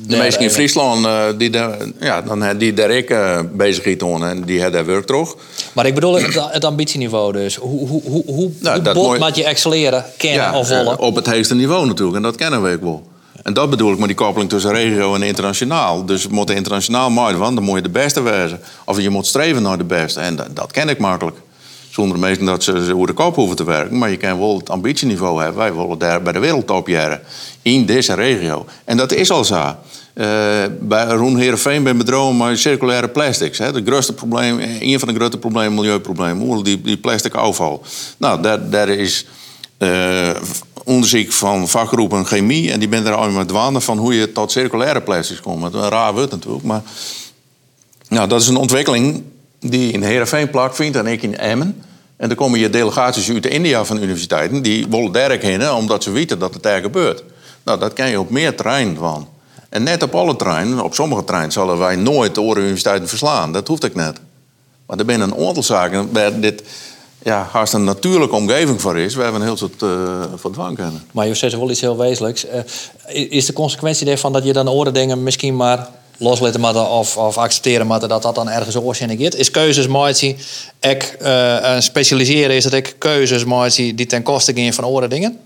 [0.06, 4.42] De mensen in Friesland, uh, die, daar, ja, dan, die daar ik uh, bezig en
[4.44, 5.36] die hebben daar werk toch.
[5.72, 7.56] Maar ik bedoel het, het ambitieniveau dus.
[7.56, 10.92] Hoe, hoe, hoe, hoe, nou, hoe moet je excelleren, kennen ja, of volgen?
[10.92, 13.06] Uh, op het hoogste niveau natuurlijk, en dat kennen we ook wel.
[13.48, 16.04] En dat bedoel ik met die koppeling tussen regio en internationaal.
[16.04, 18.60] Dus we moeten internationaal maken, want dan moet je de beste wezen.
[18.84, 20.20] Of je moet streven naar de beste.
[20.20, 21.36] En dat, dat ken ik makkelijk.
[21.90, 23.98] Zonder meesten dat ze hoe de kop hoeven te werken.
[23.98, 25.58] Maar je kan wel het ambitieniveau hebben.
[25.58, 27.20] Wij willen daar bij de wereldtop jaren.
[27.62, 28.66] In deze regio.
[28.84, 29.56] En dat is al zo.
[29.56, 29.74] Uh,
[30.80, 33.58] bij Roen Heerenveen ben bedrogen met circulaire plastics.
[33.58, 33.72] Hè.
[33.72, 36.62] De grootste probleem, een van de grote problemen, milieuproblemen.
[36.62, 37.82] Die, die plastic afval.
[38.16, 39.26] Nou, daar is...
[39.78, 40.30] Uh,
[40.88, 42.72] onderzoek van vakgroepen chemie.
[42.72, 45.74] En die ben er al met dwanen van hoe je tot circulaire plastics komt.
[45.74, 46.64] Een raar woord natuurlijk.
[46.64, 46.82] Maar
[48.08, 49.22] nou, dat is een ontwikkeling
[49.60, 51.82] die in Heerenveen plaatsvindt en ik in Emmen.
[52.16, 54.62] En dan komen je delegaties uit India van universiteiten.
[54.62, 57.24] Die willen daar heen omdat ze weten dat het daar gebeurt.
[57.64, 59.28] Nou, dat kan je op meer terreinen van.
[59.68, 63.52] En net op alle treinen, op sommige treinen, zullen wij nooit de universiteiten verslaan.
[63.52, 64.20] Dat hoeft ik net.
[64.86, 66.62] Maar er zijn een aantal zaken waar dit
[67.22, 69.14] ja, haast een natuurlijke omgeving voor is.
[69.14, 71.04] We hebben een heel soort uh, van dwang kennen.
[71.12, 72.46] Maar je zegt wel iets heel wezenlijks.
[72.46, 77.16] Uh, is de consequentie daarvan dat je dan orde dingen misschien maar loslaten moeten of,
[77.16, 79.28] of accepteren moeten dat dat dan ergens oorzaak is?
[79.28, 80.36] Is keuzes maken,
[80.80, 85.38] ik uh, specialiseren, is dat ik keuzes maken die ten koste gaan van orde dingen?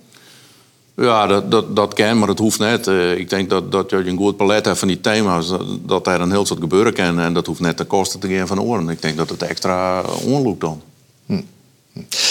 [0.96, 2.86] Ja, dat, dat, dat kan, maar het hoeft net.
[2.86, 6.06] Uh, ik denk dat, dat je een goed palet hebt van die thema's, dat, dat
[6.06, 7.20] er een heel soort gebeuren kan.
[7.20, 8.88] En dat hoeft net ten koste te gaan van oren.
[8.88, 10.82] Ik denk dat het extra onloop dan.
[11.26, 11.40] Hm.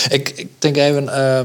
[0.10, 1.42] Ik, ik denk even uh,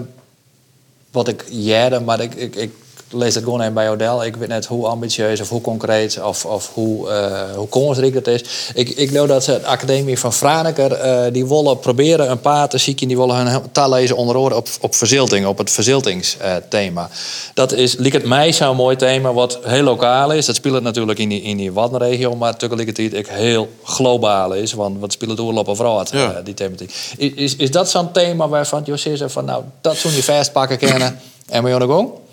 [1.11, 2.73] wat ik jaren, maar ik, ik, ik
[3.11, 4.27] lees het gewoon even bij Odell.
[4.27, 8.45] Ik weet net hoe ambitieus of hoe concreet of, of hoe, uh, hoe dat is.
[8.75, 13.09] Ik, ik dat de Academie van Franeker, uh, die willen proberen een paar te zieken,
[13.09, 17.11] die willen hun taal lezen onder oren op, op verzilting, op het verziltingsthema.
[17.55, 20.47] dat is, liek het mij zo'n mooi thema, wat heel lokaal is.
[20.47, 24.73] Dat speelt natuurlijk in die, in die Waddenregio, maar tegelijkertijd ook heel globaal is.
[24.73, 26.31] Want wat speelt het oorlog overal, ja.
[26.31, 26.93] uh, die thematiek.
[27.17, 30.79] Is, is, is dat zo'n thema waarvan José zegt van, nou, dat zou je vastpakken
[30.79, 32.25] kennen en we gaan gewoon?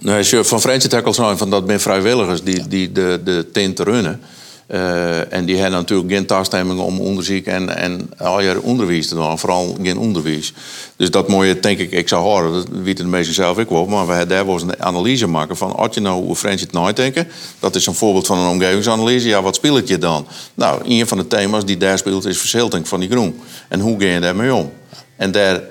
[0.00, 3.46] Nee, als je van Franse tackles zijn, van dat zijn vrijwilligers die, die de, de
[3.52, 4.20] tent runnen.
[4.72, 9.14] Uh, en die hebben natuurlijk geen toestemming om onderzoek en, en al je onderwijs te
[9.14, 10.52] doen, vooral geen onderwijs.
[10.96, 13.68] Dus dat moet je, denk ik, ik zou horen, dat weten de meesten zelf ik
[13.68, 16.66] wel, maar we hebben daar wel eens een analyse maken van, als je nou hoe
[16.70, 20.26] nooit denken, dat is een voorbeeld van een omgevingsanalyse, ja, wat speelt je dan?
[20.54, 23.40] Nou, een van de thema's die daar speelt is verzilting van die groen.
[23.68, 24.72] En hoe ga je daarmee om?
[25.16, 25.62] En daar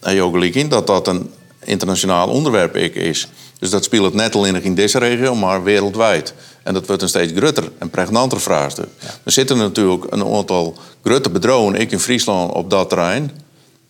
[0.00, 1.30] heb je ook gelijk in dat dat een
[1.64, 3.28] internationaal onderwerp is.
[3.58, 6.34] Dus dat speelt het net alleen in deze regio, maar wereldwijd.
[6.62, 8.88] En dat wordt een steeds groter en pregnanter vraagstuk.
[9.22, 13.30] Er zitten natuurlijk een aantal grote bedrogen, ik in Friesland, op dat terrein.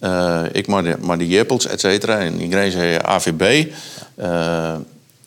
[0.01, 2.19] Uh, ik maar de, maar de Jippels, et cetera.
[2.19, 3.67] En iedereen zei AVB.
[4.19, 4.73] Uh,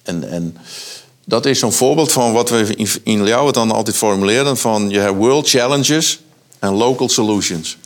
[0.04, 0.58] en, en
[1.26, 5.00] dat is zo'n voorbeeld van wat we in, in Ljouwen dan altijd formuleren: van je
[5.00, 6.20] hebt world challenges
[6.60, 7.78] en local solutions.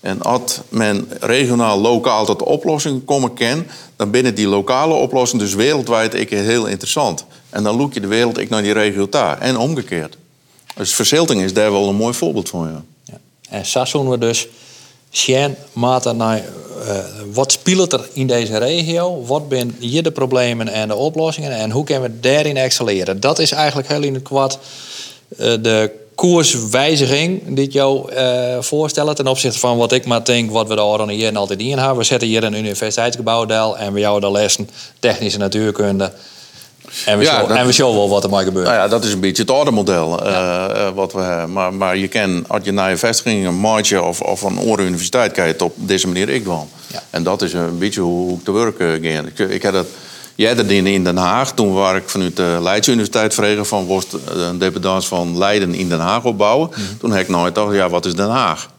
[0.00, 5.54] En als men regionaal, lokaal tot oplossingen komen kan, dan binnen die lokale oplossing, dus
[5.54, 7.24] wereldwijd, ik heel interessant.
[7.50, 9.40] En dan look je de wereld ik naar die regio daar.
[9.40, 10.16] En omgekeerd.
[10.74, 12.68] Dus verzilting is daar wel een mooi voorbeeld van.
[12.68, 12.82] Ja.
[13.04, 13.18] ja.
[13.48, 14.48] En zo we dus
[15.10, 16.42] Sjen, Mata, naar
[16.86, 16.98] uh,
[17.32, 19.24] wat speelt er in deze regio?
[19.24, 21.50] Wat zijn hier de problemen en de oplossingen?
[21.50, 23.20] En hoe kunnen we daarin excelleren?
[23.20, 24.58] Dat is eigenlijk heel in het kwad
[25.30, 30.50] uh, de koerswijziging die ik jou uh, voorstellen ten opzichte van wat ik maar denk,
[30.50, 31.96] wat we de hier en altijd in hebben.
[31.96, 36.12] We zetten hier een universiteitsgebouwdel en we jou de lessen technische natuurkunde.
[37.06, 38.66] En we, ja, show, en we showen wel wat er maar gebeurt.
[38.66, 40.76] Nou ja, dat is een beetje het ordermodel ja.
[40.76, 41.52] uh, wat we hebben.
[41.52, 44.84] Maar, maar je kan, als je naar je vestiging, een maatje of, of een oren
[44.84, 46.68] universiteit kijkt, op deze manier ik wel.
[46.86, 47.02] Ja.
[47.10, 49.22] En dat is een beetje hoe ik te werken ga.
[49.34, 49.86] Ik, ik heb dat
[50.40, 51.52] Jij dat in Den Haag.
[51.52, 55.88] Toen waar ik vanuit de Leids Universiteit vregen van was een dependance van Leiden in
[55.88, 56.68] Den Haag opbouwen.
[56.70, 56.80] Mhm.
[56.98, 58.70] Toen heb ik nooit gedacht, ja, wat is Den Haag?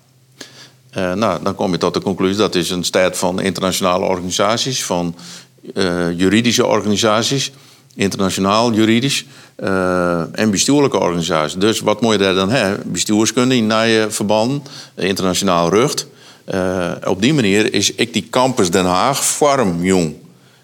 [0.97, 4.83] Uh, nou, dan kom je tot de conclusie dat is een stad van internationale organisaties,
[4.83, 5.15] van
[5.73, 7.51] uh, juridische organisaties,
[7.95, 9.25] internationaal juridisch
[9.63, 11.59] uh, en bestuurlijke organisaties.
[11.59, 12.91] Dus wat moet je daar dan hebben?
[12.91, 16.07] Bestuurskunde in je verband, internationaal rucht.
[17.07, 20.15] op die manier is ik die campus Den Haag vorm jong.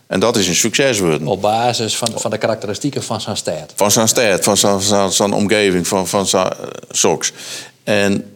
[0.07, 1.27] En dat is een succes worden.
[1.27, 3.73] Op basis van, van de karakteristieken van zijn stad.
[3.75, 7.33] Van zijn stad, van zijn, omgeving, van, van zijn uh, soks.
[7.83, 8.31] En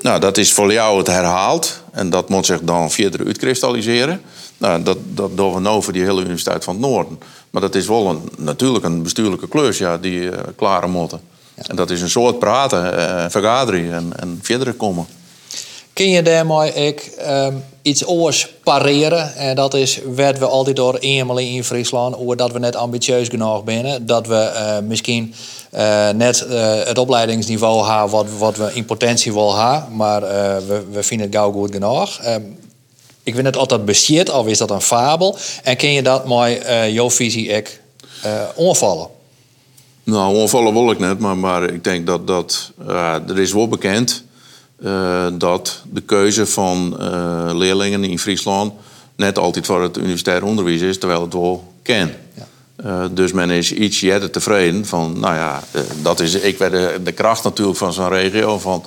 [0.00, 1.80] nou, dat is voor jou het herhaald.
[1.92, 4.20] En dat moet zich dan verder uitkristalliseren.
[4.58, 7.18] Nou, dat, dat doen we nou voor die hele Universiteit van het Noorden.
[7.50, 11.20] Maar dat is wel een, natuurlijk een bestuurlijke klus ja, die uh, klare moeten.
[11.54, 15.06] En dat is een soort praten, uh, vergaderen en, en verder komen.
[15.94, 19.34] Kun je daarmee ik um, iets oors pareren?
[19.34, 23.28] En dat is wat we altijd door eenmaal in Friesland, hoe dat we net ambitieus
[23.28, 24.06] genoeg zijn.
[24.06, 25.34] Dat we uh, misschien
[25.74, 30.20] uh, net uh, het opleidingsniveau hebben wat, wat we in potentie wel hebben, maar
[30.66, 32.20] we, we vinden het gauw goed genoeg.
[32.26, 32.58] Um,
[33.22, 35.36] ik vind het altijd bestiert, of is dat een fabel?
[35.62, 37.80] En kun je dat met jouw visie ik
[38.54, 39.08] onvallen?
[40.04, 42.72] Nou, onvallen wil ik net, maar, maar ik denk dat, dat
[43.28, 44.23] er is wel bekend
[44.78, 48.72] uh, dat de keuze van uh, leerlingen in Friesland
[49.16, 52.10] net altijd voor het universitair onderwijs is, terwijl het wel kan.
[52.34, 52.46] Ja.
[52.84, 55.62] Uh, dus men is iets eerder tevreden van, nou ja,
[56.02, 58.58] dat is, ik werd de, de kracht natuurlijk van zo'n regio.
[58.58, 58.84] Van,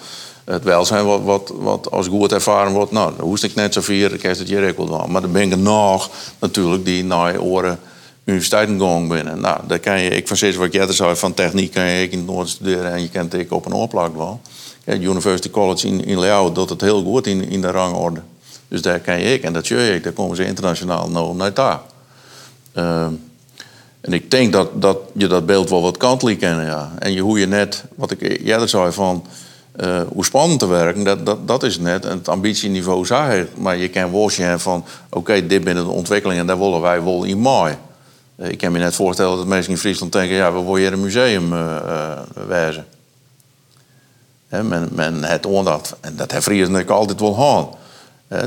[0.48, 2.92] het welzijn wat, wat, wat als goed ervaren wordt.
[2.92, 5.52] Nou, dan hoest ik net zo vier, ik het hier ook wel Maar er ben
[5.52, 6.10] ik nog
[6.40, 7.80] natuurlijk die naar oren
[8.26, 9.42] universiteiten gaan binnen.
[9.42, 12.18] Nou, daar kan je, ik van steeds wat jij zei van techniek kan je in
[12.18, 14.42] het noorden studeren en je kent ik op een oorplak wel.
[14.96, 18.22] University College in, in doet het heel goed in, in de rangorde.
[18.68, 20.04] Dus daar kan je ik en dat zie ik.
[20.04, 21.82] Daar komen ze internationaal nou naar.
[22.74, 23.14] Ehm,
[24.02, 26.92] en ik denk dat, dat je dat beeld wel wat kantelijk kennen, ja.
[27.00, 29.26] En je, hoe je net, wat ik eerder zei van...
[29.84, 32.06] Uh, hoe spannend te werken, dat, dat, dat is net.
[32.06, 33.34] En het ambitieniveau zag.
[33.58, 34.30] Maar je kan wel
[34.60, 34.86] van...
[35.10, 37.78] oké, dit binnen de ontwikkeling en daar willen wij wel in mooi.
[38.38, 40.36] Ik kan me net voorstellen dat mensen in Friesland denken...
[40.36, 42.86] ja, we willen hier een museum uh, wijzen.
[44.50, 45.46] Men, men het.
[46.02, 47.76] En dat heeft Friesland altijd wel gehad.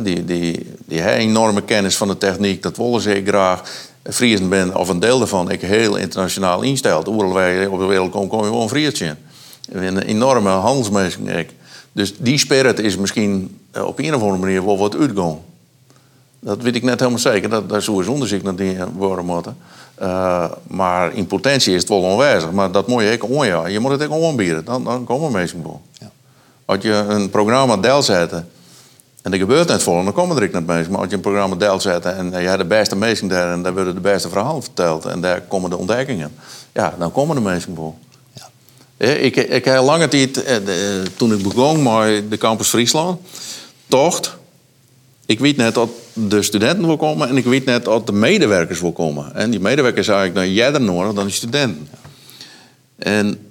[0.02, 3.62] Die, die, die enorme kennis van de techniek, dat willen ze graag.
[4.04, 7.08] Friesen ben, of een deel daarvan, ik heel internationaal instelt.
[7.08, 9.16] Overal je op de wereld komt, kom je gewoon een Friesje.
[9.68, 11.46] Een enorme handelsmeester.
[11.92, 15.38] Dus die spirit is misschien eh, op een of andere manier wel wat uitgegaan.
[16.40, 17.48] Dat weet ik net helemaal zeker.
[17.48, 19.56] Dat, daar zou eens onderzoek naar die worden moeten.
[20.02, 22.50] Uh, maar in potentie is het wel onwijzig.
[22.50, 23.66] Maar dat moet je ook onja.
[23.66, 24.64] Je moet het ook aanbieden.
[24.64, 25.82] Dan, dan komen mensen wel.
[25.92, 26.10] Ja.
[26.64, 28.48] Als je een programma deel zetten
[29.22, 30.88] en er gebeurt net vol, dan komen er ik net mee.
[30.88, 33.62] Maar als je een programma deel zet en je hebt de beste mensen daar en
[33.62, 36.34] daar worden de beste verhalen verteld en daar komen de ontdekkingen,
[36.72, 37.76] ja, dan komen de mensen.
[38.32, 39.06] Ja.
[39.06, 40.56] Ik, ik heb lange tijd, eh,
[41.16, 43.20] toen ik begon met de Campus Friesland,
[43.88, 44.38] tocht.
[45.30, 48.80] Ik weet net dat de studenten wil komen en ik weet net dat de medewerkers
[48.80, 49.34] wil komen.
[49.34, 51.88] En die medewerkers zijn eigenlijk jij er nodig dan die studenten.
[52.96, 53.50] En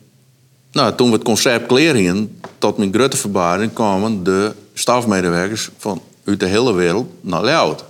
[0.72, 6.40] nou, toen we het concept kleringen, tot mijn grote verbazing kwamen de stafmedewerkers van uit
[6.40, 7.86] de hele wereld naar Leeuwarden.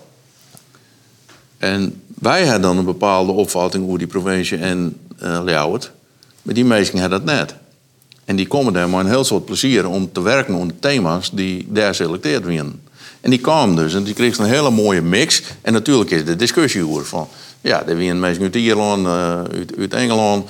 [1.57, 5.89] En wij hadden dan een bepaalde opvatting over die provincie en uh, Leeuwarden.
[6.41, 7.55] Maar die mensen hadden dat net.
[8.25, 11.67] En die komen daar met een heel soort plezier om te werken de thema's die
[11.69, 12.87] daar selecteerd werden.
[13.21, 15.43] En die kwamen dus en die kregen een hele mooie mix.
[15.61, 17.27] En natuurlijk is de discussie over van...
[17.61, 19.41] Ja, er waren mensen uit Ierland, uh,
[19.79, 20.49] uit, Engeland...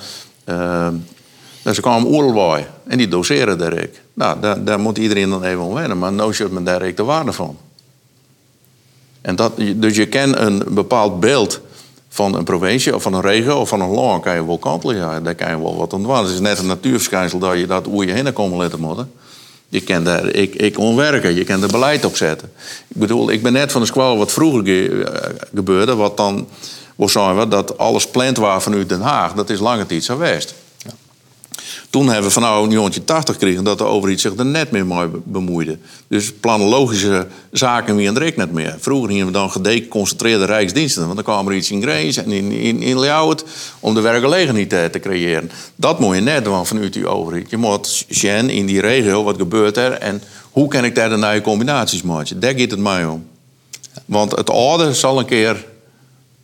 [1.62, 4.02] Dus ze kwamen overal en die doseren daar ik.
[4.14, 7.32] Nou, daar, daar, moet iedereen dan even wennen, maar nou zit men daar de waarde
[7.32, 7.56] van.
[9.20, 11.60] En dat, dus je kent een bepaald beeld
[12.08, 14.96] van een provincie of van een regio of van een land, kan je wel kantelen.
[14.96, 16.24] Ja, daar kan je wel wat ontwaren.
[16.24, 19.12] Het is net een natuurverschijnsel dat je dat hoe je heen komen laten moeten.
[19.70, 22.52] Je kan daar, ik, ik onwerken, je kan er beleid op zetten.
[22.88, 26.48] Ik bedoel, ik ben net van de squal wat vroeger eh, gebeurde, wat dan,
[26.96, 30.54] zijn we, dat alles plant was vanuit Den Haag, dat is lange tijd zo geweest.
[31.90, 32.70] Toen hebben we van nou een
[33.04, 35.78] 80 gekregen dat de overheid zich er net meer mee bemoeide.
[36.08, 38.76] Dus planologische zaken wie en net meer.
[38.80, 41.02] Vroeger gingen we dan gedeconcentreerde rijksdiensten.
[41.02, 42.98] Want dan kwam er iets in Grace en in, in, in
[43.80, 45.50] om de werkgelegenheid te creëren.
[45.76, 47.50] Dat moet je net doen vanuit die overheid.
[47.50, 51.16] Je moet zien in die regio wat gebeurt er en hoe kan ik daar de
[51.16, 52.40] nieuwe combinaties maken.
[52.40, 53.26] Daar gaat het mij om.
[54.04, 55.64] Want het orde zal een keer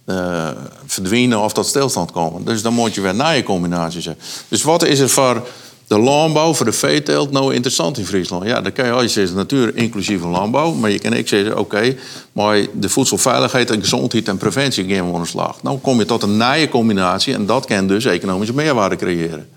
[0.07, 0.49] uh,
[0.87, 2.45] verdwijnen of tot stilstand komen.
[2.45, 4.25] Dus dan moet je weer naar je combinaties hebben.
[4.49, 5.47] Dus wat is er voor
[5.87, 8.45] de landbouw, voor de veeteelt nou interessant in Friesland?
[8.45, 10.73] Ja, dan kan je altijd zeggen natuur inclusieve landbouw.
[10.73, 11.97] Maar je kan ook zeggen, oké,
[12.33, 15.63] maar de voedselveiligheid en gezondheid en preventie gaan we aan slag.
[15.63, 19.49] Nou kom je tot een nieuwe combinatie en dat kan dus economische meerwaarde creëren.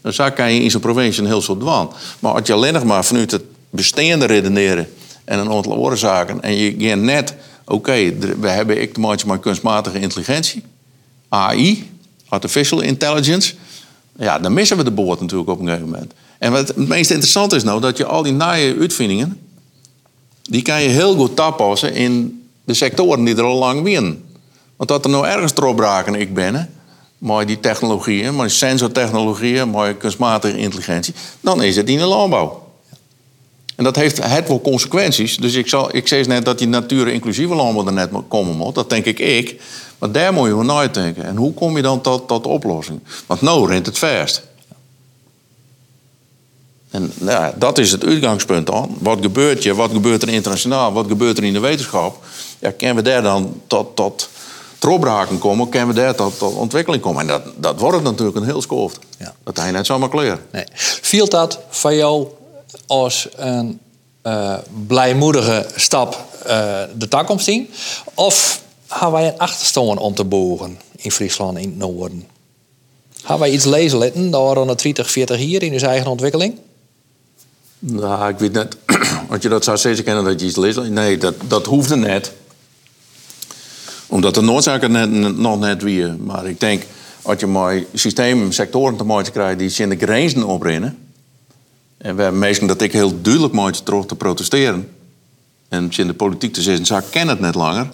[0.00, 1.92] Dus daar kan je in zo'n provincie een heel soort dwan.
[2.18, 4.88] Maar als je alleen nog maar vanuit het bestaande redeneren
[5.24, 7.34] en een aantal oorzaken en je gaat net
[7.68, 10.62] oké, we hebben ik met kunstmatige intelligentie,
[11.28, 11.90] AI,
[12.28, 13.54] artificial intelligence.
[14.18, 16.12] Ja, dan missen we de boord natuurlijk op een gegeven moment.
[16.38, 19.40] En wat het meest interessante is nou, dat je al die naaie uitvindingen,
[20.42, 24.24] die kan je heel goed toepassen in de sectoren die er al lang winnen.
[24.76, 26.70] Want dat er nou ergens erop raken, ik ben,
[27.18, 32.67] maar die technologieën, maar sensortechnologieën, maar kunstmatige intelligentie, dan is het in de landbouw.
[33.78, 35.36] En dat heeft het wel consequenties.
[35.36, 38.74] Dus ik, zal, ik zei net dat die natuur inclusieve landbouw er net komen moet.
[38.74, 39.60] Dat denk ik ik.
[39.98, 41.24] Maar daar moet je naar denken.
[41.24, 43.00] En hoe kom je dan tot, tot de oplossing?
[43.26, 44.42] Want nou rent het verst.
[46.90, 48.96] En nou, dat is het uitgangspunt dan.
[49.00, 49.74] Wat gebeurt je?
[49.74, 50.92] Wat gebeurt er internationaal?
[50.92, 52.24] Wat gebeurt er in de wetenschap?
[52.58, 54.28] Ja, kunnen we daar dan tot, tot
[55.38, 55.68] komen?
[55.68, 57.20] Kunnen we daar tot, tot ontwikkeling komen?
[57.20, 58.98] En dat, dat wordt natuurlijk een heel skoft.
[59.18, 59.34] Ja.
[59.44, 60.38] Dat hij net zomaar kleur.
[60.52, 60.64] Nee.
[61.00, 62.26] Viel dat van jou
[62.88, 63.80] als een
[64.22, 67.70] uh, blijmoedige stap uh, de toekomst in?
[68.14, 72.26] Of hebben wij een achterstand om te boren in Friesland, in het noorden?
[73.20, 76.58] Hebben wij iets lezen letten door een 20, 40 hier in zijn eigen ontwikkeling?
[77.78, 78.76] Nou, ik weet net,
[79.30, 80.80] als je dat zou zeggen kennen dat je iets leest.
[80.80, 82.32] Nee, dat, dat hoefde net.
[84.06, 86.06] Omdat de noodzaken net, nog net wie.
[86.06, 86.82] Maar ik denk,
[87.22, 91.07] als je mooi systeem, sectoren te maken krijgt die in de grenzen oprennen
[91.98, 94.90] En hebben mensen dat ik heel duidelijk maak terug te protesteren.
[95.68, 97.88] En in de politiek te zeggen, ze kennen het net langer.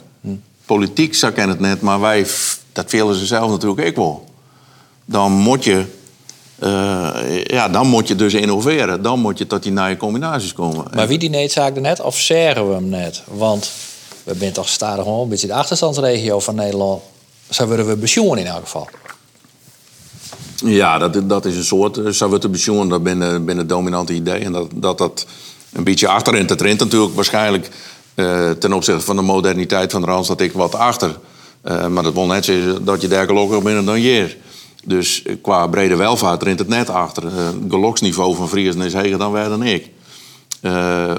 [0.67, 2.27] Politiek, ze kennen het net, maar wij,
[2.73, 4.25] dat willen ze zelf natuurlijk ook wel.
[5.05, 5.85] Dan moet je,
[6.59, 9.03] eh, ja, dan moet je dus innoveren.
[9.03, 10.85] Dan moet je tot die nieuwe combinaties komen.
[10.95, 13.23] Maar wie die needzaak er net, of zeggen we hem net?
[13.31, 13.71] Want
[14.23, 17.03] we zijn toch stadig gewoon een beetje de achterstandsregio van Nederland.
[17.51, 18.89] Zo worden we pensioen in elk geval.
[20.57, 22.89] Ja, dat, dat is een soort uh, te pensioen.
[22.89, 24.39] Dat binnen, binnen het dominante idee.
[24.39, 25.27] En dat dat, dat
[25.73, 26.47] een beetje achterin.
[26.47, 27.69] Het rent natuurlijk waarschijnlijk
[28.15, 31.19] uh, ten opzichte van de moderniteit van de Randstad ik wat achter.
[31.65, 34.37] Uh, maar dat wil net zeggen dat je daar gelukkig binnen dan hier.
[34.85, 37.23] Dus qua brede welvaart rent het net achter.
[37.23, 39.91] Het geloksniveau van Friesen is hoger dan wij dan ik.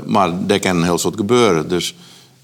[0.05, 1.67] maar daar kan een heel soort gebeuren.
[1.69, 1.95] Dus,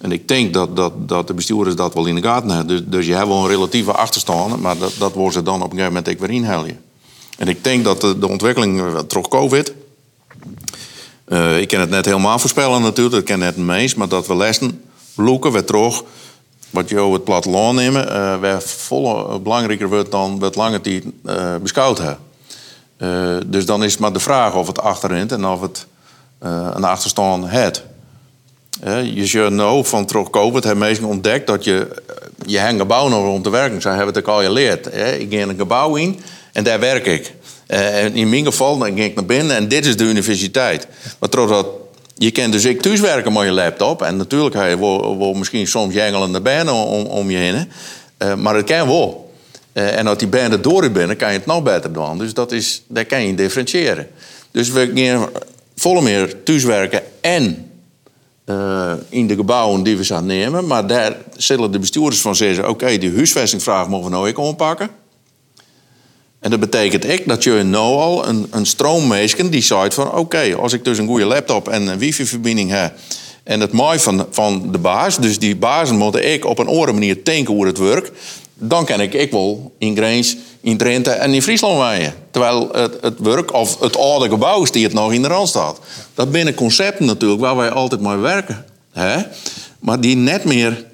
[0.01, 2.67] en ik denk dat, dat, dat de bestuurders dat wel in de gaten hebben.
[2.67, 5.71] Dus, dus je hebt wel een relatieve achterstand, maar dat, dat wordt ze dan op
[5.71, 6.79] een gegeven moment ook weer inhalen.
[7.37, 9.73] En ik denk dat de, de ontwikkeling, troch COVID,
[11.27, 14.35] uh, ik kan het net helemaal voorspellen natuurlijk, dat ken net meest, maar dat we
[14.35, 14.81] lessen
[15.15, 16.03] loeken we terug
[16.69, 21.55] wat je het platteland nemen, uh, waar volle belangrijker wordt dan wat langer die uh,
[21.55, 22.19] beschouwd hebben.
[23.51, 25.87] Dus dan is maar de vraag of het achterin en of het
[26.39, 27.83] een achterstand heeft.
[29.13, 31.87] Je nou van terug COVID hebben mensen ontdekt dat je
[32.45, 33.81] je een gebouw nog rond te werken.
[33.81, 34.85] Ze hebben het al geleerd.
[35.19, 36.19] Ik ga een gebouw in
[36.53, 37.33] en daar werk ik.
[37.67, 40.87] Uh, in mijn geval dan ging ik naar binnen en dit is de universiteit.
[41.19, 41.67] Maar dat,
[42.15, 44.01] je kan dus ik thuiswerken met je laptop.
[44.01, 47.71] En natuurlijk heb je misschien soms jengelende benen om, om je heen.
[48.17, 49.33] Uh, maar het kan wel.
[49.73, 52.17] En als die banden door binnen, kan je het nog beter doen.
[52.17, 54.07] Dus dat is, daar kan je differentiëren.
[54.51, 55.29] Dus we gaan
[55.75, 57.70] volle meer thuiswerken en
[59.09, 60.67] in de gebouwen die we gaan nemen.
[60.67, 64.89] Maar daar zullen de bestuurders van zeggen: oké, die huisvestingvraag mogen we nou ook aanpakken.
[66.41, 70.11] En dat betekent echt dat je nu al een, een stroommeesken die zegt van...
[70.11, 72.93] oké, als ik dus een goede laptop en een wifi-verbinding heb...
[73.43, 76.91] en het mooi van, van de baas, dus die bazen moeten ik op een andere
[76.91, 78.11] manier denken hoe het werkt...
[78.53, 82.13] dan kan ik ik wel in Greens, in Drenthe en in Friesland waaien.
[82.31, 82.69] Terwijl
[83.01, 85.79] het, werk of het oude gebouw die het nog in de rand staat.
[86.13, 88.65] Dat binnen concepten natuurlijk waar wij altijd mee werken.
[88.91, 89.21] Hè?
[89.79, 90.85] Maar die net meer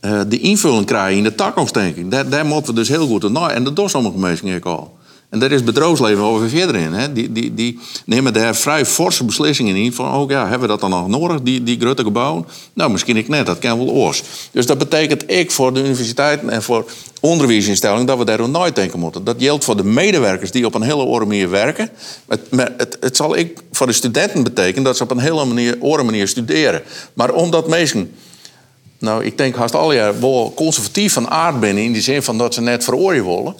[0.00, 2.10] uh, de invulling krijgen in de toekomstdenking.
[2.10, 3.50] Daar, moeten we dus heel goed naar.
[3.50, 4.96] En dat doen sommige mensen al.
[5.28, 6.92] En daar is het bedrijfsleven over verder in.
[6.92, 7.12] Hè.
[7.12, 9.92] Die, die, die nemen daar vrij forse beslissingen in.
[9.92, 12.46] Van, oh ja, hebben we dat dan nog nodig, die, die grote gebouwen?
[12.72, 14.22] Nou, misschien ik net, dat kan wel oors.
[14.50, 16.90] Dus dat betekent ik voor de universiteiten en voor
[17.20, 18.06] onderwijsinstellingen...
[18.06, 19.24] dat we daar nooit denken moeten.
[19.24, 21.90] Dat geldt voor de medewerkers die op een hele andere manier werken.
[22.28, 22.40] Het,
[22.76, 26.28] het, het zal ik voor de studenten betekenen dat ze op een hele manier, manier
[26.28, 26.82] studeren.
[27.14, 28.10] Maar omdat mensen
[28.98, 31.84] nou, ik denk haast al jaar wel conservatief van aard binnen...
[31.84, 33.54] in die zin van dat ze net veroordeeld willen...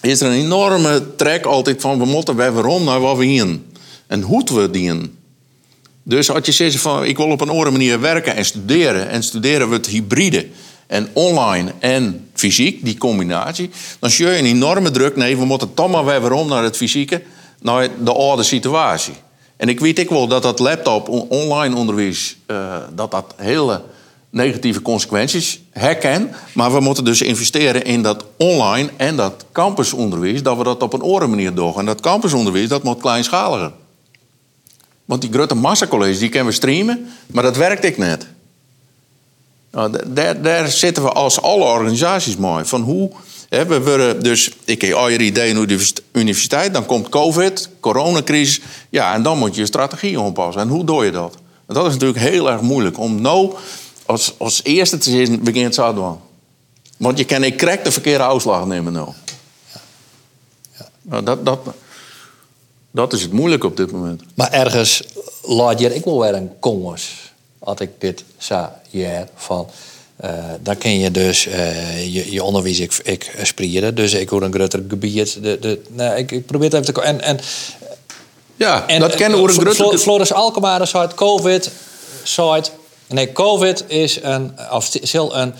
[0.00, 1.98] is er een enorme trek altijd van...
[1.98, 3.58] we moeten bij waarom naar wat we hier
[4.06, 5.18] En hoe we dienen.
[6.02, 9.08] Dus als je zegt van ik wil op een andere manier werken en studeren...
[9.08, 10.46] en studeren we het hybride
[10.86, 13.70] en online en fysiek, die combinatie...
[13.98, 15.16] dan zie je een enorme druk.
[15.16, 17.22] Nee, we moeten toch maar weer waarom naar het fysieke...
[17.60, 19.14] naar de oude situatie.
[19.56, 22.36] En ik weet ik wel dat dat laptop online onderwijs...
[22.46, 23.82] Uh, dat dat hele
[24.30, 26.30] negatieve consequenties herken.
[26.52, 30.92] Maar we moeten dus investeren in dat online en dat campusonderwijs, dat we dat op
[30.92, 31.74] een andere manier doen.
[31.78, 33.72] En dat campusonderwijs, dat moet kleinschaliger.
[35.04, 38.26] Want die grote massacolleges, die kunnen we streamen, maar dat werkt ik net.
[39.74, 39.92] Nou,
[40.42, 42.64] daar, zitten we als alle organisaties mooi.
[42.64, 43.10] Van hoe,
[43.48, 47.68] hè, we worden dus, ik heb al je idee in de universiteit, dan komt COVID,
[47.80, 48.60] coronacrisis.
[48.90, 50.62] Ja, en dan moet je je strategie aanpassen.
[50.62, 51.34] En hoe doe je dat?
[51.66, 53.54] Dat is natuurlijk heel erg moeilijk om nou
[54.06, 56.20] als, als eerste te zeggen, begin het zo.
[56.96, 59.08] Want je kan niet correct de verkeerde uitslag nemen nou.
[61.02, 61.60] Nou, dat, dat,
[62.90, 64.22] dat is het moeilijk op dit moment.
[64.34, 65.02] Maar ergens
[65.42, 67.23] laat je ik wel weer een komers.
[67.64, 69.70] Als ik dit zou ja, van...
[70.24, 73.94] Uh, dan kun je dus uh, je, je onderwijs ik, ik sprieren.
[73.94, 75.42] Dus ik hoor een groter gebied.
[75.42, 77.00] De, de, nou, ik, ik probeer het even te...
[77.00, 77.38] En, en,
[78.56, 79.98] ja, en, dat kennen we een groter...
[79.98, 81.70] Floris Alkmaar zei COVID,
[82.22, 82.62] zei
[83.06, 85.54] Nee, COVID is een, of een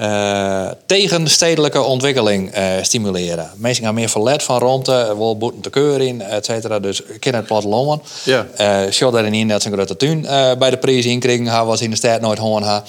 [0.00, 3.50] uh, tegenstedelijke ontwikkeling uh, stimuleren.
[3.56, 6.78] Mensen gaan meer verlet van rondte, wil boeten te keur in, et cetera.
[6.78, 8.02] Dus kind het platteland.
[8.24, 8.46] Ja.
[8.60, 10.20] Uh, Sjoe daarin net zijn grote tuin
[10.58, 12.84] bij de prijs inkrijgen, ha, was in de stad nooit ha.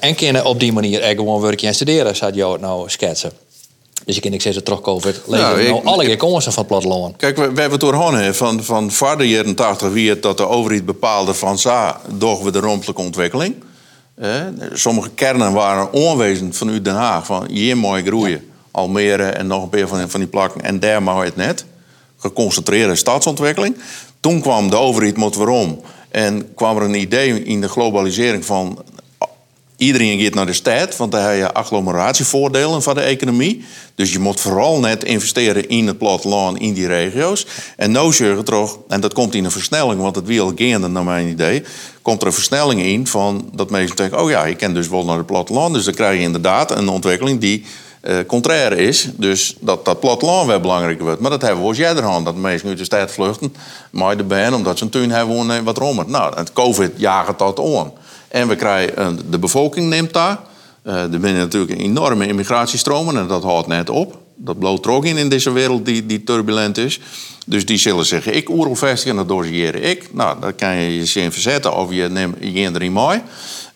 [0.00, 3.32] en kunnen op die manier gewoon werken en studeren, zou je nou schetsen.
[4.04, 5.20] Dus je kan ik zeggen, terug COVID.
[5.26, 7.16] Leven nou, nou alle inkomsten van het platteland.
[7.16, 10.84] Kijk, we, we hebben het van, van de jaren 80 wie het dat de overheid
[10.84, 13.54] bepaalde van za, door we de rompelijke ontwikkeling.
[14.14, 14.40] Eh,
[14.72, 17.26] sommige kernen waren onwezend vanuit Den Haag.
[17.26, 18.50] Van hier mooi groeien.
[18.70, 20.60] Almere en nog een paar van, van die plakken.
[20.60, 21.64] En daar mag het net.
[22.18, 23.76] Geconcentreerde stadsontwikkeling.
[24.20, 25.80] toen kwam de overheid moet waarom.
[26.08, 28.78] En kwam er een idee in de globalisering van
[29.76, 33.64] Iedereen gaat naar de stad, want daar heb je agglomeratievoordelen van de economie.
[33.94, 37.46] Dus je moet vooral net investeren in het platteland, in die regio's.
[37.76, 41.04] En nu zorgen toch, en dat komt in een versnelling, want het wil gaande naar
[41.04, 41.62] mijn idee,
[42.02, 45.04] komt er een versnelling in van dat mensen denken, oh ja, ik ken dus wel
[45.04, 45.74] naar het platteland.
[45.74, 47.64] Dus dan krijg je inderdaad een ontwikkeling die
[48.02, 49.08] uh, contrair is.
[49.16, 51.20] Dus dat dat platteland wel belangrijker wordt.
[51.20, 53.54] Maar dat hebben we als jij eraan, dat mensen uit de stad vluchten,
[53.90, 56.08] maar de band, omdat ze een tuin hebben wat rommert.
[56.08, 57.92] Nou, het COVID jaagt dat aan.
[58.34, 60.38] En we krijgen, de bevolking neemt daar.
[60.84, 64.18] Uh, er zijn natuurlijk enorme immigratiestromen en dat houdt net op.
[64.36, 67.00] Dat bloot er ook in in deze wereld die, die turbulent is.
[67.46, 70.14] Dus die zullen zeggen, ik oerl vestigen, dat doseren ik.
[70.14, 73.22] Nou, dan kan je je zin verzetten of je neemt je erin mooi.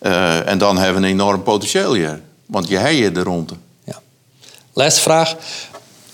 [0.01, 2.21] Uh, en dan hebben we een enorm potentieel hier.
[2.45, 3.51] Want je hebt je er rond.
[3.83, 4.01] Ja.
[4.73, 5.35] Laatste vraag.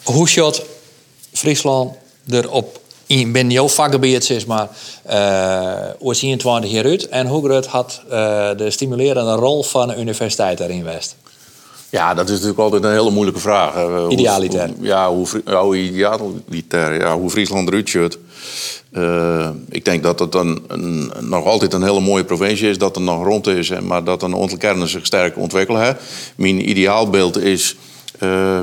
[0.04, 0.62] Hoe shot
[1.32, 1.94] Friesland
[2.30, 4.70] erop in ben jouw vakgebied, zeg maar,
[5.10, 7.08] uh, 21 jaar uit.
[7.08, 8.12] En hoe groot had uh,
[8.58, 11.16] de stimulerende rol van de universiteit daarin West?
[11.90, 13.74] Ja, dat is natuurlijk altijd een hele moeilijke vraag.
[14.10, 14.68] Idealitair.
[14.68, 16.94] Hoe, ja, hoe, oh, idealitair.
[17.00, 18.18] Ja, hoe Friesland eruit ziet.
[18.92, 22.96] Uh, ik denk dat het een, een, nog altijd een hele mooie provincie is, dat
[22.96, 25.98] er nog rond is, maar dat een kernen zich sterk ontwikkelen.
[26.36, 27.76] Mijn ideaalbeeld is,
[28.20, 28.60] uh,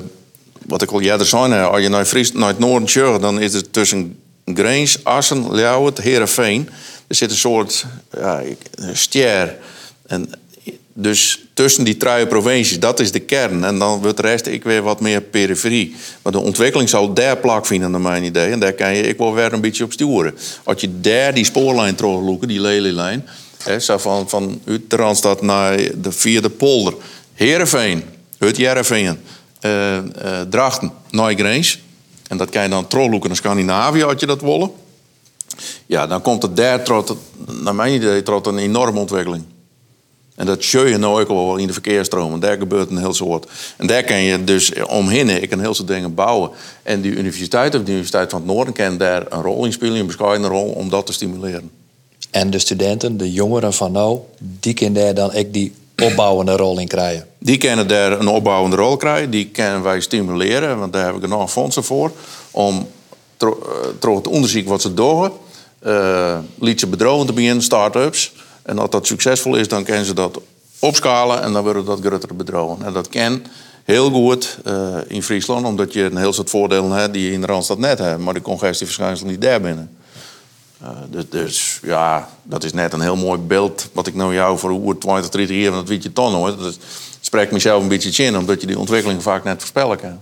[0.66, 3.54] wat ik al eerder zei, als je naar, Fries, naar het noorden shirt, dan is
[3.54, 6.68] het tussen Greens, Assen, Ljouwert, Heerenveen.
[7.06, 8.42] Er zit een soort ja,
[8.92, 9.56] stier.
[10.06, 10.30] En
[10.94, 13.64] dus tussen die drie provincies, dat is de kern.
[13.64, 15.94] En dan wordt de rest ik weer wat meer periferie.
[16.22, 18.50] Maar de ontwikkeling zal daar vinden, naar mijn idee.
[18.50, 20.34] En daar kan je ik wel weer een beetje op sturen.
[20.64, 23.26] Als je daar die spoorlijn terugloeken, die lelielijn...
[23.62, 26.94] Hè, van, van Randstad naar de vierde polder.
[28.38, 29.18] Uit Jereveen,
[29.60, 30.00] uh, uh,
[30.50, 31.78] Drachten, naar Greens...
[32.32, 34.70] En dat kan je dan trolloeken naar Scandinavië, als je dat willen.
[35.86, 37.16] Ja, dan komt het daar, trot,
[37.62, 39.44] naar mijn idee, tot een enorme ontwikkeling.
[40.34, 42.40] En dat zie je nou ook wel in de verkeersstromen.
[42.40, 43.46] Daar gebeurt een heel soort.
[43.76, 46.50] En daar kan je dus omheen ik een heel soort dingen bouwen.
[46.82, 49.96] En die universiteit of de Universiteit van het Noorden kan daar een rol in spelen,
[49.96, 51.70] een bescheiden rol, om dat te stimuleren.
[52.30, 55.72] En de studenten, de jongeren van nou, die daar dan ook die
[56.04, 57.26] opbouwende rol in krijgen?
[57.38, 59.30] Die kunnen daar een opbouwende rol krijgen.
[59.30, 62.12] Die kunnen wij stimuleren, want daar hebben we nog fondsen voor.
[62.50, 62.88] Om
[63.36, 63.58] door
[64.00, 65.30] eh, het onderzoek wat ze doen,
[65.86, 68.32] uh, liet ze bedrogen te beginnen, start-ups.
[68.62, 70.40] En als dat succesvol is, dan kunnen ze dat
[70.78, 72.84] opschalen en dan worden dat grotere bedrogen.
[72.84, 73.42] En dat kan
[73.84, 77.40] heel goed uh, in Friesland, omdat je een heel soort voordelen hebt die je in
[77.40, 78.20] de Randstad net hebt.
[78.20, 79.96] Maar de congestieverschijnselen niet daar binnen.
[80.82, 84.58] Uh, dus, dus, ja, dat is net een heel mooi beeld wat ik nou jou
[84.58, 86.58] voor hoe 20, 30 jaar, dat weet je toch nooit.
[86.58, 86.78] Dat
[87.20, 90.20] spreekt mezelf een beetje in, omdat je die ontwikkeling vaak net voorspellen kan.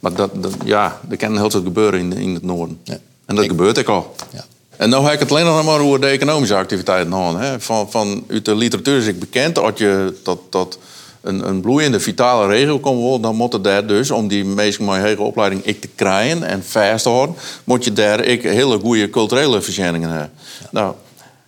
[0.00, 2.80] Maar dat, dat ja, er kan heel veel gebeuren in, in het noorden.
[2.84, 2.98] Ja.
[3.26, 4.14] En dat gebeurt ook al.
[4.32, 4.44] Ja.
[4.76, 7.60] En nu heb ik het alleen nog maar over de economische activiteiten gaan.
[7.60, 10.78] Van, van, uit de literatuur is ik bekend dat je dat, dat
[11.20, 15.18] een, een bloeiende, vitale regio kan worden, dan moet daar dus, om die met een
[15.18, 19.60] opleiding ik te krijgen en vast te houden, moet je daar ik hele goede culturele
[19.60, 20.32] verschijningen hebben.
[20.70, 20.94] Nou,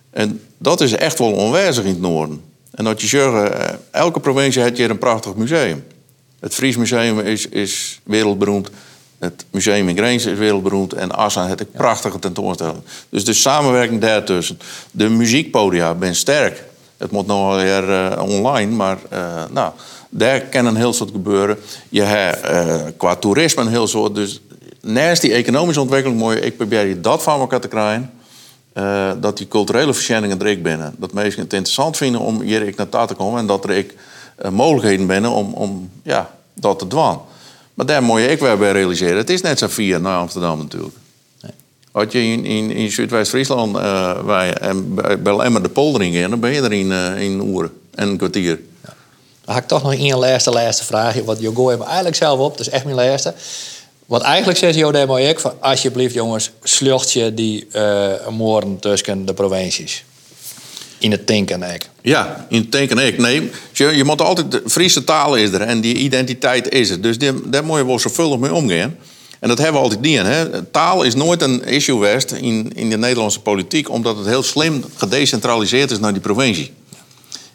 [0.09, 2.41] en dat is echt wel onwijzig in het noorden.
[2.71, 5.83] En dat je zegt, eh, elke provincie heeft hier een prachtig museum.
[6.39, 8.69] Het Fries Museum is, is wereldberoemd.
[9.19, 10.93] Het museum in Greens is wereldberoemd.
[10.93, 12.81] En Assen heeft een prachtige tentoonstelling.
[13.09, 14.59] Dus de samenwerking daartussen.
[14.91, 16.63] De muziekpodia ben sterk.
[16.97, 19.71] Het moet nog weer uh, online, maar uh, nou,
[20.09, 21.57] daar kan een heel soort gebeuren.
[21.89, 24.15] Je hebt uh, qua toerisme een heel soort.
[24.15, 24.41] Dus
[24.81, 28.11] naast die economische ontwikkeling mooi, ik probeer je dat van elkaar te krijgen.
[29.21, 30.95] dat die culturele verschijningen er binnen.
[30.97, 33.95] Dat mensen het interessant vinden om hier ik naar te komen en dat er ik
[34.51, 37.17] mogelijkheden binnen om, om ja, dat te doen.
[37.73, 39.17] Maar daar moet je ik weer bij realiseren.
[39.17, 40.95] Het is net zo via naar Amsterdam natuurlijk.
[41.93, 46.51] Als je in, in, in Zuidwest-Friesland uh, en bij Emmer de poldering in, dan ben
[46.51, 48.59] je er in, uh, in uren en een kwartier.
[48.83, 48.93] Ja.
[49.45, 51.15] Dan heb ik toch nog één laatste, laatste vraag.
[51.23, 53.33] Wat Jogo heeft eigenlijk zelf op, dat is echt mijn laatste.
[54.05, 58.79] Want eigenlijk zegt Jo daar mooi ik van alsjeblieft jongens, slucht je die uh, moorden
[58.79, 60.03] tussen de provincies.
[60.97, 61.89] In het denken ik.
[62.01, 63.17] Ja, in het denken ik.
[63.17, 67.01] Nee, je, je moet altijd, de Friese taal is er en die identiteit is er.
[67.01, 68.97] Dus daar moet je wel zorgvuldig mee omgaan.
[69.43, 70.17] En dat hebben we altijd niet.
[70.17, 70.63] Hè?
[70.63, 74.83] Taal is nooit een issue west in, in de Nederlandse politiek, omdat het heel slim
[74.95, 76.73] gedecentraliseerd is naar die provincie.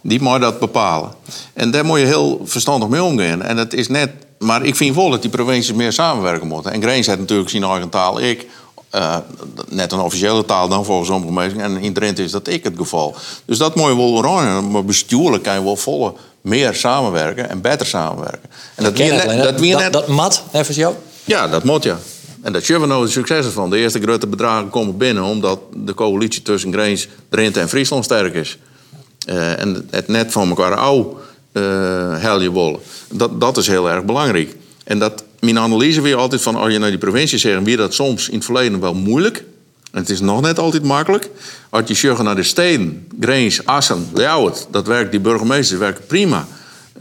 [0.03, 1.11] Die moet dat bepalen.
[1.53, 3.43] En daar moet je heel verstandig mee omgaan.
[3.43, 6.73] En het is net, maar ik vind wel dat die provincies meer samenwerken moeten.
[6.73, 8.21] En Greens heeft natuurlijk zijn eigen taal.
[8.21, 8.47] Ik,
[8.95, 9.17] uh,
[9.69, 11.61] net een officiële taal dan volgens sommige mensen.
[11.61, 13.15] En in Drenthe is dat ik het geval.
[13.45, 14.61] Dus dat moet je wel oranje.
[14.61, 18.51] Maar bestuurlijk kan je wel volle meer samenwerken en beter samenwerken.
[18.75, 19.09] En dat, dat,
[19.43, 20.95] dat, dat, dat mat, even jou.
[21.29, 21.99] Ja, dat moet ja.
[22.43, 23.71] En dat we nou de successen van.
[23.71, 28.35] De eerste grote bedragen komen binnen omdat de coalitie tussen Greens, Drenthe en Friesland sterk
[28.35, 28.59] is.
[29.29, 31.07] Uh, en het net van elkaar oud
[31.53, 32.81] uh, je wollen.
[33.13, 34.57] Dat, dat is heel erg belangrijk.
[34.85, 37.95] En dat, mijn analyse weer altijd van als je naar die provincie zegt, weer dat
[37.95, 39.45] soms in het verleden wel moeilijk.
[39.93, 41.31] En het is nog net altijd makkelijk.
[41.71, 46.47] Als je zorgt naar de steden, Greens, Assen, Leeuwarden, dat werkt, die burgemeesters werken prima.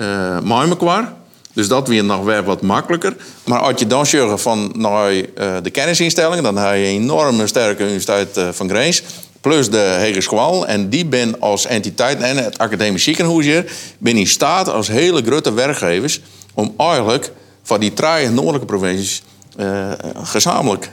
[0.01, 1.15] Uh.
[1.57, 3.15] Dus dat weer nog weer wat makkelijker.
[3.45, 5.23] Maar als je dan zorgt van naar uh,
[5.63, 9.03] de kennisinstellingen, dan heb je een enorme sterke universiteit uh, van Greens.
[9.41, 10.67] Plus de Hogeschool.
[10.67, 15.21] En die ben als entiteit en het academisch ziekenhuis hier, ben in staat als hele
[15.23, 16.21] grote werkgevers
[16.53, 17.31] om eigenlijk
[17.63, 19.23] van die drie noordelijke provincies
[19.59, 19.91] uh,
[20.23, 20.91] gezamenlijk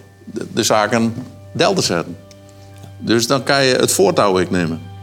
[0.52, 1.14] de, zaken
[1.52, 2.16] del te zetten.
[2.98, 4.93] Dus dan kan je het voortouw ik nemen.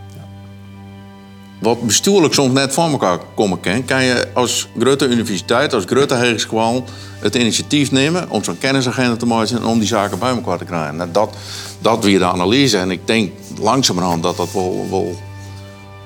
[1.62, 6.16] Wat bestuurlijk soms net van elkaar komen kan, kan je als grote universiteit, als grote
[6.16, 6.84] hogeschool
[7.20, 10.66] het initiatief nemen om zo'n kennisagenda te maken en om die zaken bij elkaar te
[10.66, 10.96] krijgen.
[10.96, 11.36] Nou, dat,
[11.80, 12.78] dat weer de analyse.
[12.78, 15.16] En ik denk langzamerhand dat dat wel, wel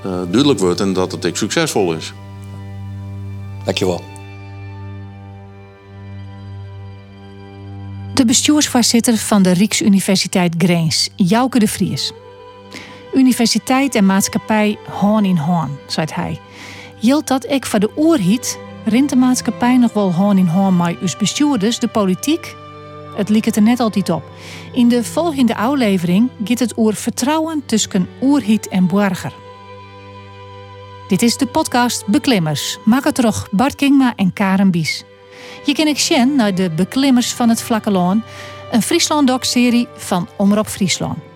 [0.05, 2.13] uh, duidelijk wordt en dat het ook succesvol is.
[3.63, 4.03] Dankjewel.
[8.13, 12.11] De bestuursvoorzitter van de Rijksuniversiteit Greens, Jouke de Vries.
[13.15, 16.39] Universiteit en maatschappij hand in hand, zei hij.
[16.99, 21.01] Hield dat ik voor de oorhiet, rint de maatschappij nog wel hand in hand met
[21.01, 22.55] us bestuurders, de politiek?
[23.15, 24.23] Het liep het er net altijd op.
[24.73, 29.33] In de volgende aflevering gaat het oer vertrouwen tussen oerhiet en burger.
[31.07, 32.77] Dit is de podcast Beklimmers.
[32.85, 35.03] Maak het terug Bart Kingma en Karen Bies.
[35.65, 38.23] Je kan ik zien naar de Beklimmers van het Vlakke Loon,
[38.71, 41.34] een Friesland-doc-serie van Omroep Friesland.